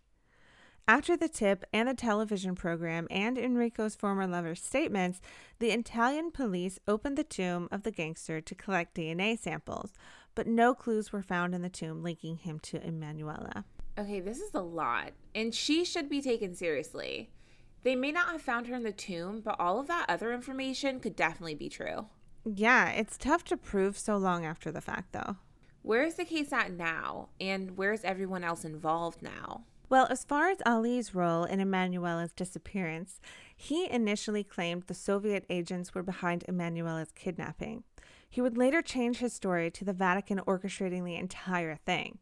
After 0.88 1.16
the 1.16 1.30
tip 1.30 1.64
and 1.72 1.88
the 1.88 1.94
television 1.94 2.56
program 2.56 3.08
and 3.10 3.38
Enrico's 3.38 3.96
former 3.96 4.28
lover's 4.28 4.62
statements, 4.62 5.22
the 5.60 5.72
Italian 5.72 6.32
police 6.32 6.80
opened 6.88 7.18
the 7.18 7.24
tomb 7.24 7.70
of 7.72 7.84
the 7.84 7.92
gangster 7.92 8.42
to 8.42 8.56
collect 8.56 8.96
DNA 8.96 9.40
samples, 9.40 9.94
but 10.36 10.48
no 10.48 10.74
clues 10.74 11.14
were 11.14 11.22
found 11.22 11.54
in 11.54 11.62
the 11.62 11.70
tomb 11.70 12.04
linking 12.04 12.38
him 12.38 12.60
to 12.60 12.86
Emanuela. 12.86 13.64
Okay, 13.98 14.20
this 14.20 14.40
is 14.40 14.54
a 14.54 14.62
lot, 14.62 15.12
and 15.36 15.54
she 15.54 15.86
should 15.86 16.10
be 16.10 16.22
taken 16.22 16.56
seriously. 16.56 17.30
They 17.84 17.96
may 17.96 18.12
not 18.12 18.32
have 18.32 18.42
found 18.42 18.68
her 18.68 18.76
in 18.76 18.84
the 18.84 18.92
tomb, 18.92 19.42
but 19.42 19.60
all 19.60 19.80
of 19.80 19.88
that 19.88 20.06
other 20.10 20.34
information 20.34 21.00
could 21.00 21.16
definitely 21.16 21.56
be 21.56 21.70
true. 21.70 22.08
Yeah, 22.44 22.90
it's 22.90 23.18
tough 23.18 23.44
to 23.46 23.58
prove 23.58 23.98
so 23.98 24.18
long 24.18 24.46
after 24.46 24.72
the 24.72 24.82
fact, 24.82 25.14
though. 25.14 25.38
Where 25.84 26.04
is 26.04 26.16
the 26.16 26.26
case 26.26 26.52
at 26.54 26.72
now, 26.72 27.30
and 27.40 27.78
where's 27.78 28.04
everyone 28.04 28.44
else 28.44 28.66
involved 28.66 29.22
now? 29.22 29.64
Well, 29.92 30.08
as 30.10 30.24
far 30.24 30.48
as 30.48 30.62
Ali's 30.66 31.14
role 31.14 31.44
in 31.44 31.60
Emanuela's 31.60 32.32
disappearance, 32.32 33.20
he 33.54 33.92
initially 33.92 34.42
claimed 34.42 34.84
the 34.84 34.94
Soviet 34.94 35.46
agents 35.50 35.94
were 35.94 36.02
behind 36.02 36.46
Emanuela's 36.48 37.12
kidnapping. 37.12 37.84
He 38.30 38.40
would 38.40 38.58
later 38.58 38.82
change 38.82 39.18
his 39.18 39.34
story 39.34 39.70
to 39.72 39.84
the 39.84 39.92
Vatican 39.92 40.40
orchestrating 40.48 41.04
the 41.04 41.18
entire 41.18 41.76
thing. 41.76 42.20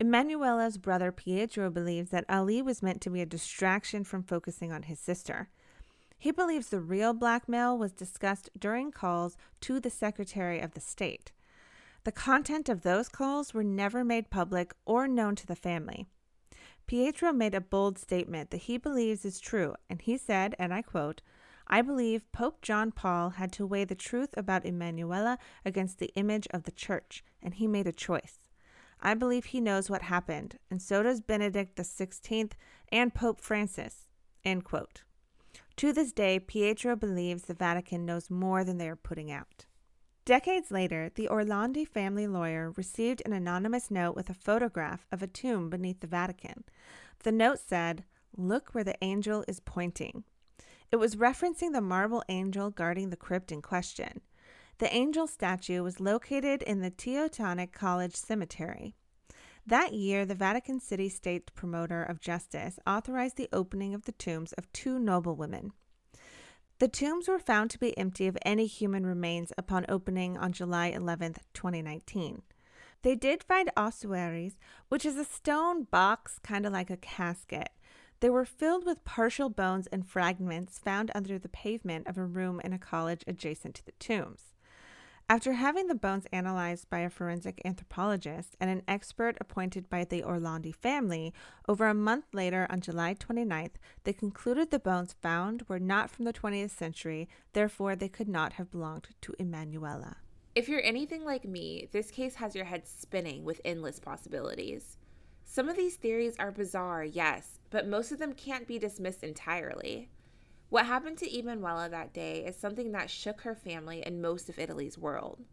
Emanuela's 0.00 0.78
brother 0.78 1.12
Pietro 1.12 1.70
believes 1.70 2.10
that 2.10 2.24
Ali 2.28 2.60
was 2.60 2.82
meant 2.82 3.00
to 3.02 3.10
be 3.10 3.20
a 3.20 3.26
distraction 3.26 4.02
from 4.02 4.24
focusing 4.24 4.72
on 4.72 4.82
his 4.82 4.98
sister. 4.98 5.48
He 6.18 6.32
believes 6.32 6.70
the 6.70 6.80
real 6.80 7.12
blackmail 7.12 7.78
was 7.78 7.92
discussed 7.92 8.50
during 8.58 8.90
calls 8.90 9.36
to 9.60 9.78
the 9.78 9.90
Secretary 9.90 10.58
of 10.58 10.74
the 10.74 10.80
State. 10.80 11.30
The 12.02 12.10
content 12.10 12.68
of 12.68 12.82
those 12.82 13.08
calls 13.08 13.54
were 13.54 13.62
never 13.62 14.02
made 14.02 14.28
public 14.28 14.74
or 14.84 15.06
known 15.06 15.36
to 15.36 15.46
the 15.46 15.54
family. 15.54 16.08
Pietro 16.86 17.32
made 17.32 17.54
a 17.54 17.60
bold 17.60 17.98
statement 17.98 18.50
that 18.50 18.62
he 18.62 18.78
believes 18.78 19.24
is 19.24 19.40
true, 19.40 19.74
and 19.90 20.00
he 20.00 20.16
said, 20.16 20.54
and 20.58 20.72
I 20.72 20.82
quote, 20.82 21.20
I 21.66 21.82
believe 21.82 22.30
Pope 22.30 22.62
John 22.62 22.92
Paul 22.92 23.30
had 23.30 23.50
to 23.52 23.66
weigh 23.66 23.84
the 23.84 23.96
truth 23.96 24.32
about 24.36 24.64
Emanuela 24.64 25.38
against 25.64 25.98
the 25.98 26.12
image 26.14 26.46
of 26.52 26.62
the 26.62 26.70
church, 26.70 27.24
and 27.42 27.54
he 27.54 27.66
made 27.66 27.88
a 27.88 27.92
choice. 27.92 28.38
I 29.00 29.14
believe 29.14 29.46
he 29.46 29.60
knows 29.60 29.90
what 29.90 30.02
happened, 30.02 30.58
and 30.70 30.80
so 30.80 31.02
does 31.02 31.20
Benedict 31.20 31.76
XVI 31.76 32.52
and 32.92 33.12
Pope 33.12 33.40
Francis. 33.40 34.06
End 34.44 34.64
quote. 34.64 35.02
To 35.76 35.92
this 35.92 36.12
day, 36.12 36.38
Pietro 36.38 36.94
believes 36.94 37.42
the 37.42 37.54
Vatican 37.54 38.06
knows 38.06 38.30
more 38.30 38.62
than 38.62 38.78
they 38.78 38.88
are 38.88 38.96
putting 38.96 39.30
out. 39.30 39.66
Decades 40.26 40.72
later, 40.72 41.08
the 41.14 41.28
Orlandi 41.28 41.86
family 41.86 42.26
lawyer 42.26 42.72
received 42.72 43.22
an 43.24 43.32
anonymous 43.32 43.92
note 43.92 44.16
with 44.16 44.28
a 44.28 44.34
photograph 44.34 45.06
of 45.12 45.22
a 45.22 45.28
tomb 45.28 45.70
beneath 45.70 46.00
the 46.00 46.08
Vatican. 46.08 46.64
The 47.22 47.30
note 47.30 47.60
said, 47.60 48.02
Look 48.36 48.70
where 48.70 48.82
the 48.82 48.96
angel 49.02 49.44
is 49.46 49.60
pointing. 49.60 50.24
It 50.90 50.96
was 50.96 51.14
referencing 51.14 51.72
the 51.72 51.80
marble 51.80 52.24
angel 52.28 52.70
guarding 52.70 53.10
the 53.10 53.16
crypt 53.16 53.52
in 53.52 53.62
question. 53.62 54.20
The 54.78 54.92
angel 54.92 55.28
statue 55.28 55.84
was 55.84 56.00
located 56.00 56.60
in 56.62 56.80
the 56.80 56.90
Teutonic 56.90 57.72
College 57.72 58.16
Cemetery. 58.16 58.96
That 59.64 59.92
year, 59.92 60.26
the 60.26 60.34
Vatican 60.34 60.80
City 60.80 61.08
State 61.08 61.54
Promoter 61.54 62.02
of 62.02 62.20
Justice 62.20 62.80
authorized 62.84 63.36
the 63.36 63.48
opening 63.52 63.94
of 63.94 64.06
the 64.06 64.12
tombs 64.12 64.52
of 64.54 64.72
two 64.72 64.98
noblewomen. 64.98 65.70
The 66.78 66.88
tombs 66.88 67.26
were 67.26 67.38
found 67.38 67.70
to 67.70 67.78
be 67.78 67.96
empty 67.96 68.26
of 68.26 68.36
any 68.44 68.66
human 68.66 69.06
remains 69.06 69.50
upon 69.56 69.86
opening 69.88 70.36
on 70.36 70.52
July 70.52 70.88
11, 70.88 71.36
2019. 71.54 72.42
They 73.00 73.14
did 73.14 73.42
find 73.42 73.70
ossuaries, 73.78 74.58
which 74.90 75.06
is 75.06 75.16
a 75.16 75.24
stone 75.24 75.84
box 75.84 76.38
kind 76.42 76.66
of 76.66 76.74
like 76.74 76.90
a 76.90 76.98
casket. 76.98 77.70
They 78.20 78.28
were 78.28 78.44
filled 78.44 78.84
with 78.84 79.04
partial 79.04 79.48
bones 79.48 79.86
and 79.86 80.06
fragments 80.06 80.78
found 80.78 81.10
under 81.14 81.38
the 81.38 81.48
pavement 81.48 82.08
of 82.08 82.18
a 82.18 82.26
room 82.26 82.60
in 82.62 82.74
a 82.74 82.78
college 82.78 83.24
adjacent 83.26 83.74
to 83.76 83.86
the 83.86 83.92
tombs. 83.92 84.55
After 85.28 85.54
having 85.54 85.88
the 85.88 85.96
bones 85.96 86.24
analyzed 86.32 86.88
by 86.88 87.00
a 87.00 87.10
forensic 87.10 87.60
anthropologist 87.64 88.56
and 88.60 88.70
an 88.70 88.82
expert 88.86 89.36
appointed 89.40 89.90
by 89.90 90.04
the 90.04 90.22
Orlandi 90.22 90.72
family, 90.72 91.34
over 91.66 91.88
a 91.88 91.94
month 91.94 92.26
later 92.32 92.64
on 92.70 92.80
July 92.80 93.14
29th, 93.14 93.72
they 94.04 94.12
concluded 94.12 94.70
the 94.70 94.78
bones 94.78 95.16
found 95.20 95.64
were 95.66 95.80
not 95.80 96.10
from 96.10 96.26
the 96.26 96.32
20th 96.32 96.70
century, 96.70 97.28
therefore, 97.54 97.96
they 97.96 98.08
could 98.08 98.28
not 98.28 98.52
have 98.52 98.70
belonged 98.70 99.08
to 99.22 99.34
Emanuela. 99.40 100.18
If 100.54 100.68
you're 100.68 100.84
anything 100.84 101.24
like 101.24 101.44
me, 101.44 101.88
this 101.90 102.12
case 102.12 102.36
has 102.36 102.54
your 102.54 102.66
head 102.66 102.86
spinning 102.86 103.44
with 103.44 103.60
endless 103.64 103.98
possibilities. 103.98 104.96
Some 105.44 105.68
of 105.68 105.76
these 105.76 105.96
theories 105.96 106.36
are 106.38 106.52
bizarre, 106.52 107.02
yes, 107.02 107.58
but 107.70 107.88
most 107.88 108.12
of 108.12 108.20
them 108.20 108.32
can't 108.32 108.68
be 108.68 108.78
dismissed 108.78 109.24
entirely. 109.24 110.08
What 110.68 110.86
happened 110.86 111.18
to 111.18 111.38
Emanuela 111.38 111.88
that 111.88 112.12
day 112.12 112.44
is 112.44 112.56
something 112.56 112.90
that 112.92 113.08
shook 113.08 113.42
her 113.42 113.54
family 113.54 114.02
and 114.02 114.20
most 114.20 114.48
of 114.48 114.58
Italy's 114.58 114.98
world. 114.98 115.44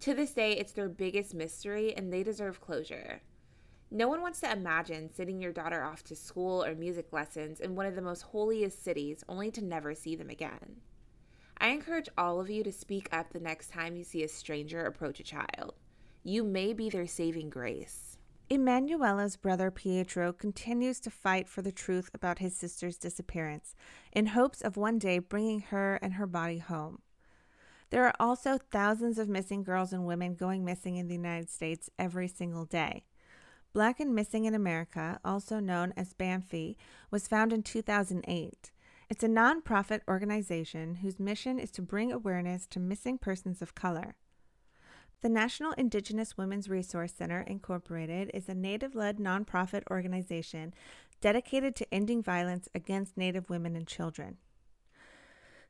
To 0.00 0.14
this 0.14 0.32
day, 0.32 0.52
it's 0.52 0.72
their 0.72 0.88
biggest 0.88 1.34
mystery 1.34 1.94
and 1.94 2.12
they 2.12 2.22
deserve 2.22 2.60
closure. 2.60 3.20
No 3.90 4.08
one 4.08 4.22
wants 4.22 4.40
to 4.40 4.52
imagine 4.52 5.10
sending 5.12 5.40
your 5.40 5.52
daughter 5.52 5.82
off 5.82 6.04
to 6.04 6.16
school 6.16 6.64
or 6.64 6.74
music 6.74 7.12
lessons 7.12 7.60
in 7.60 7.74
one 7.74 7.86
of 7.86 7.94
the 7.94 8.02
most 8.02 8.22
holiest 8.22 8.82
cities 8.82 9.24
only 9.28 9.50
to 9.50 9.64
never 9.64 9.94
see 9.94 10.14
them 10.14 10.30
again. 10.30 10.76
I 11.58 11.68
encourage 11.68 12.08
all 12.16 12.40
of 12.40 12.48
you 12.48 12.62
to 12.64 12.72
speak 12.72 13.08
up 13.12 13.32
the 13.32 13.40
next 13.40 13.70
time 13.70 13.96
you 13.96 14.04
see 14.04 14.22
a 14.22 14.28
stranger 14.28 14.84
approach 14.84 15.20
a 15.20 15.24
child. 15.24 15.74
You 16.22 16.44
may 16.44 16.72
be 16.72 16.88
their 16.88 17.06
saving 17.06 17.50
grace. 17.50 18.17
Emanuela's 18.50 19.36
brother 19.36 19.70
Pietro 19.70 20.32
continues 20.32 21.00
to 21.00 21.10
fight 21.10 21.46
for 21.46 21.60
the 21.60 21.70
truth 21.70 22.08
about 22.14 22.38
his 22.38 22.56
sister's 22.56 22.96
disappearance 22.96 23.74
in 24.10 24.28
hopes 24.28 24.62
of 24.62 24.78
one 24.78 24.98
day 24.98 25.18
bringing 25.18 25.60
her 25.60 25.96
and 25.96 26.14
her 26.14 26.26
body 26.26 26.56
home. 26.56 27.02
There 27.90 28.06
are 28.06 28.14
also 28.18 28.56
thousands 28.56 29.18
of 29.18 29.28
missing 29.28 29.62
girls 29.62 29.92
and 29.92 30.06
women 30.06 30.34
going 30.34 30.64
missing 30.64 30.96
in 30.96 31.08
the 31.08 31.14
United 31.14 31.50
States 31.50 31.90
every 31.98 32.26
single 32.26 32.64
day. 32.64 33.04
Black 33.74 34.00
and 34.00 34.14
Missing 34.14 34.46
in 34.46 34.54
America, 34.54 35.20
also 35.22 35.60
known 35.60 35.92
as 35.94 36.14
BAMFI, 36.14 36.76
was 37.10 37.28
found 37.28 37.52
in 37.52 37.62
2008. 37.62 38.70
It's 39.10 39.24
a 39.24 39.28
nonprofit 39.28 40.00
organization 40.08 40.96
whose 40.96 41.20
mission 41.20 41.58
is 41.58 41.70
to 41.72 41.82
bring 41.82 42.10
awareness 42.10 42.66
to 42.68 42.80
missing 42.80 43.18
persons 43.18 43.60
of 43.60 43.74
color. 43.74 44.16
The 45.20 45.28
National 45.28 45.72
Indigenous 45.72 46.38
Women's 46.38 46.68
Resource 46.68 47.12
Center, 47.12 47.40
Incorporated, 47.40 48.30
is 48.32 48.48
a 48.48 48.54
Native 48.54 48.94
led 48.94 49.18
nonprofit 49.18 49.82
organization 49.90 50.72
dedicated 51.20 51.74
to 51.74 51.92
ending 51.92 52.22
violence 52.22 52.68
against 52.72 53.16
Native 53.16 53.50
women 53.50 53.74
and 53.74 53.84
children. 53.84 54.36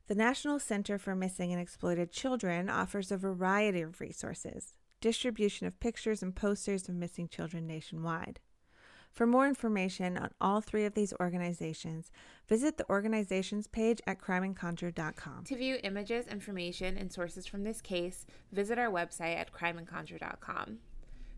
The 0.05 0.13
National 0.13 0.59
Center 0.59 0.99
for 0.99 1.15
Missing 1.15 1.51
and 1.51 1.59
Exploited 1.59 2.11
Children 2.11 2.69
offers 2.69 3.11
a 3.11 3.17
variety 3.17 3.81
of 3.81 3.99
resources, 3.99 4.75
distribution 5.01 5.65
of 5.65 5.79
pictures 5.79 6.21
and 6.21 6.35
posters 6.35 6.87
of 6.87 6.93
missing 6.93 7.27
children 7.27 7.65
nationwide. 7.65 8.39
For 9.11 9.27
more 9.27 9.47
information 9.47 10.17
on 10.17 10.29
all 10.39 10.61
three 10.61 10.85
of 10.85 10.93
these 10.93 11.13
organizations, 11.19 12.11
visit 12.47 12.77
the 12.77 12.89
organizations 12.89 13.67
page 13.67 14.01
at 14.07 14.19
crimeandconjure.com. 14.21 15.43
To 15.45 15.55
view 15.55 15.77
images, 15.83 16.27
information, 16.27 16.97
and 16.97 17.11
sources 17.11 17.45
from 17.45 17.63
this 17.63 17.81
case, 17.81 18.25
visit 18.51 18.79
our 18.79 18.89
website 18.89 19.37
at 19.37 19.51
crimeandconjure.com. 19.51 20.77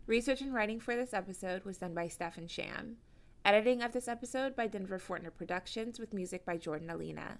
Research 0.06 0.40
and 0.40 0.54
writing 0.54 0.80
for 0.80 0.94
this 0.96 1.14
episode 1.14 1.64
was 1.64 1.78
done 1.78 1.94
by 1.94 2.08
Steph 2.08 2.38
and 2.38 2.50
Sham. 2.50 2.96
Editing 3.44 3.82
of 3.82 3.92
this 3.92 4.06
episode 4.06 4.54
by 4.54 4.68
Denver 4.68 5.00
Fortner 5.00 5.34
Productions 5.34 5.98
with 5.98 6.14
music 6.14 6.44
by 6.44 6.56
Jordan 6.56 6.90
Alina. 6.90 7.38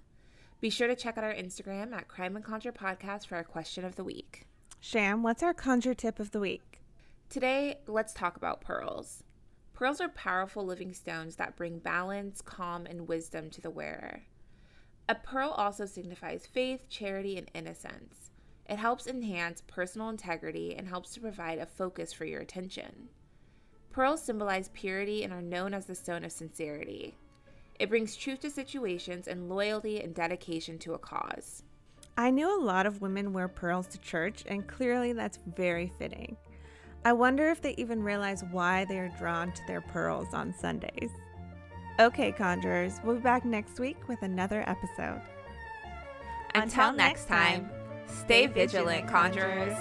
Be 0.59 0.69
sure 0.69 0.87
to 0.87 0.95
check 0.95 1.17
out 1.17 1.23
our 1.23 1.33
Instagram 1.33 1.93
at 1.93 2.07
Crime 2.07 2.35
and 2.35 2.43
Conjure 2.43 2.71
Podcast 2.73 3.27
for 3.27 3.35
our 3.35 3.43
question 3.43 3.85
of 3.85 3.95
the 3.95 4.03
week. 4.03 4.45
Sham, 4.81 5.23
what's 5.23 5.43
our 5.43 5.53
conjure 5.53 5.93
tip 5.93 6.19
of 6.19 6.31
the 6.31 6.39
week? 6.41 6.81
Today, 7.29 7.79
let's 7.87 8.13
talk 8.13 8.35
about 8.35 8.61
pearls. 8.61 9.23
Pearls 9.83 9.99
are 9.99 10.07
powerful 10.07 10.65
living 10.65 10.93
stones 10.93 11.35
that 11.35 11.57
bring 11.57 11.77
balance, 11.77 12.41
calm, 12.41 12.85
and 12.85 13.05
wisdom 13.05 13.49
to 13.49 13.59
the 13.59 13.69
wearer. 13.69 14.21
A 15.09 15.15
pearl 15.15 15.49
also 15.49 15.85
signifies 15.85 16.47
faith, 16.47 16.87
charity, 16.87 17.35
and 17.35 17.51
innocence. 17.53 18.31
It 18.69 18.77
helps 18.77 19.07
enhance 19.07 19.61
personal 19.67 20.07
integrity 20.07 20.73
and 20.73 20.87
helps 20.87 21.13
to 21.13 21.19
provide 21.19 21.59
a 21.59 21.65
focus 21.65 22.13
for 22.13 22.23
your 22.23 22.39
attention. 22.39 23.09
Pearls 23.91 24.23
symbolize 24.23 24.69
purity 24.69 25.25
and 25.25 25.33
are 25.33 25.41
known 25.41 25.73
as 25.73 25.85
the 25.85 25.95
stone 25.95 26.23
of 26.23 26.31
sincerity. 26.31 27.17
It 27.77 27.89
brings 27.89 28.15
truth 28.15 28.39
to 28.39 28.49
situations 28.49 29.27
and 29.27 29.49
loyalty 29.49 29.99
and 29.99 30.15
dedication 30.15 30.79
to 30.79 30.93
a 30.93 30.97
cause. 30.97 31.63
I 32.17 32.31
knew 32.31 32.57
a 32.57 32.63
lot 32.63 32.85
of 32.85 33.01
women 33.01 33.33
wear 33.33 33.49
pearls 33.49 33.87
to 33.87 33.99
church, 33.99 34.45
and 34.47 34.65
clearly 34.65 35.11
that's 35.11 35.39
very 35.45 35.91
fitting. 35.99 36.37
I 37.05 37.13
wonder 37.13 37.49
if 37.49 37.61
they 37.61 37.75
even 37.75 38.01
realize 38.01 38.43
why 38.51 38.85
they 38.85 38.97
are 38.97 39.11
drawn 39.19 39.51
to 39.51 39.61
their 39.67 39.81
pearls 39.81 40.33
on 40.33 40.53
Sundays. 40.53 41.11
Okay, 41.99 42.31
conjurers, 42.31 42.99
we'll 43.03 43.15
be 43.15 43.21
back 43.21 43.45
next 43.45 43.79
week 43.79 44.07
with 44.07 44.21
another 44.21 44.63
episode. 44.67 45.21
Until 46.55 46.93
next 46.93 47.27
time, 47.27 47.69
stay 48.07 48.47
vigilant, 48.47 49.07
conjurers. 49.07 49.77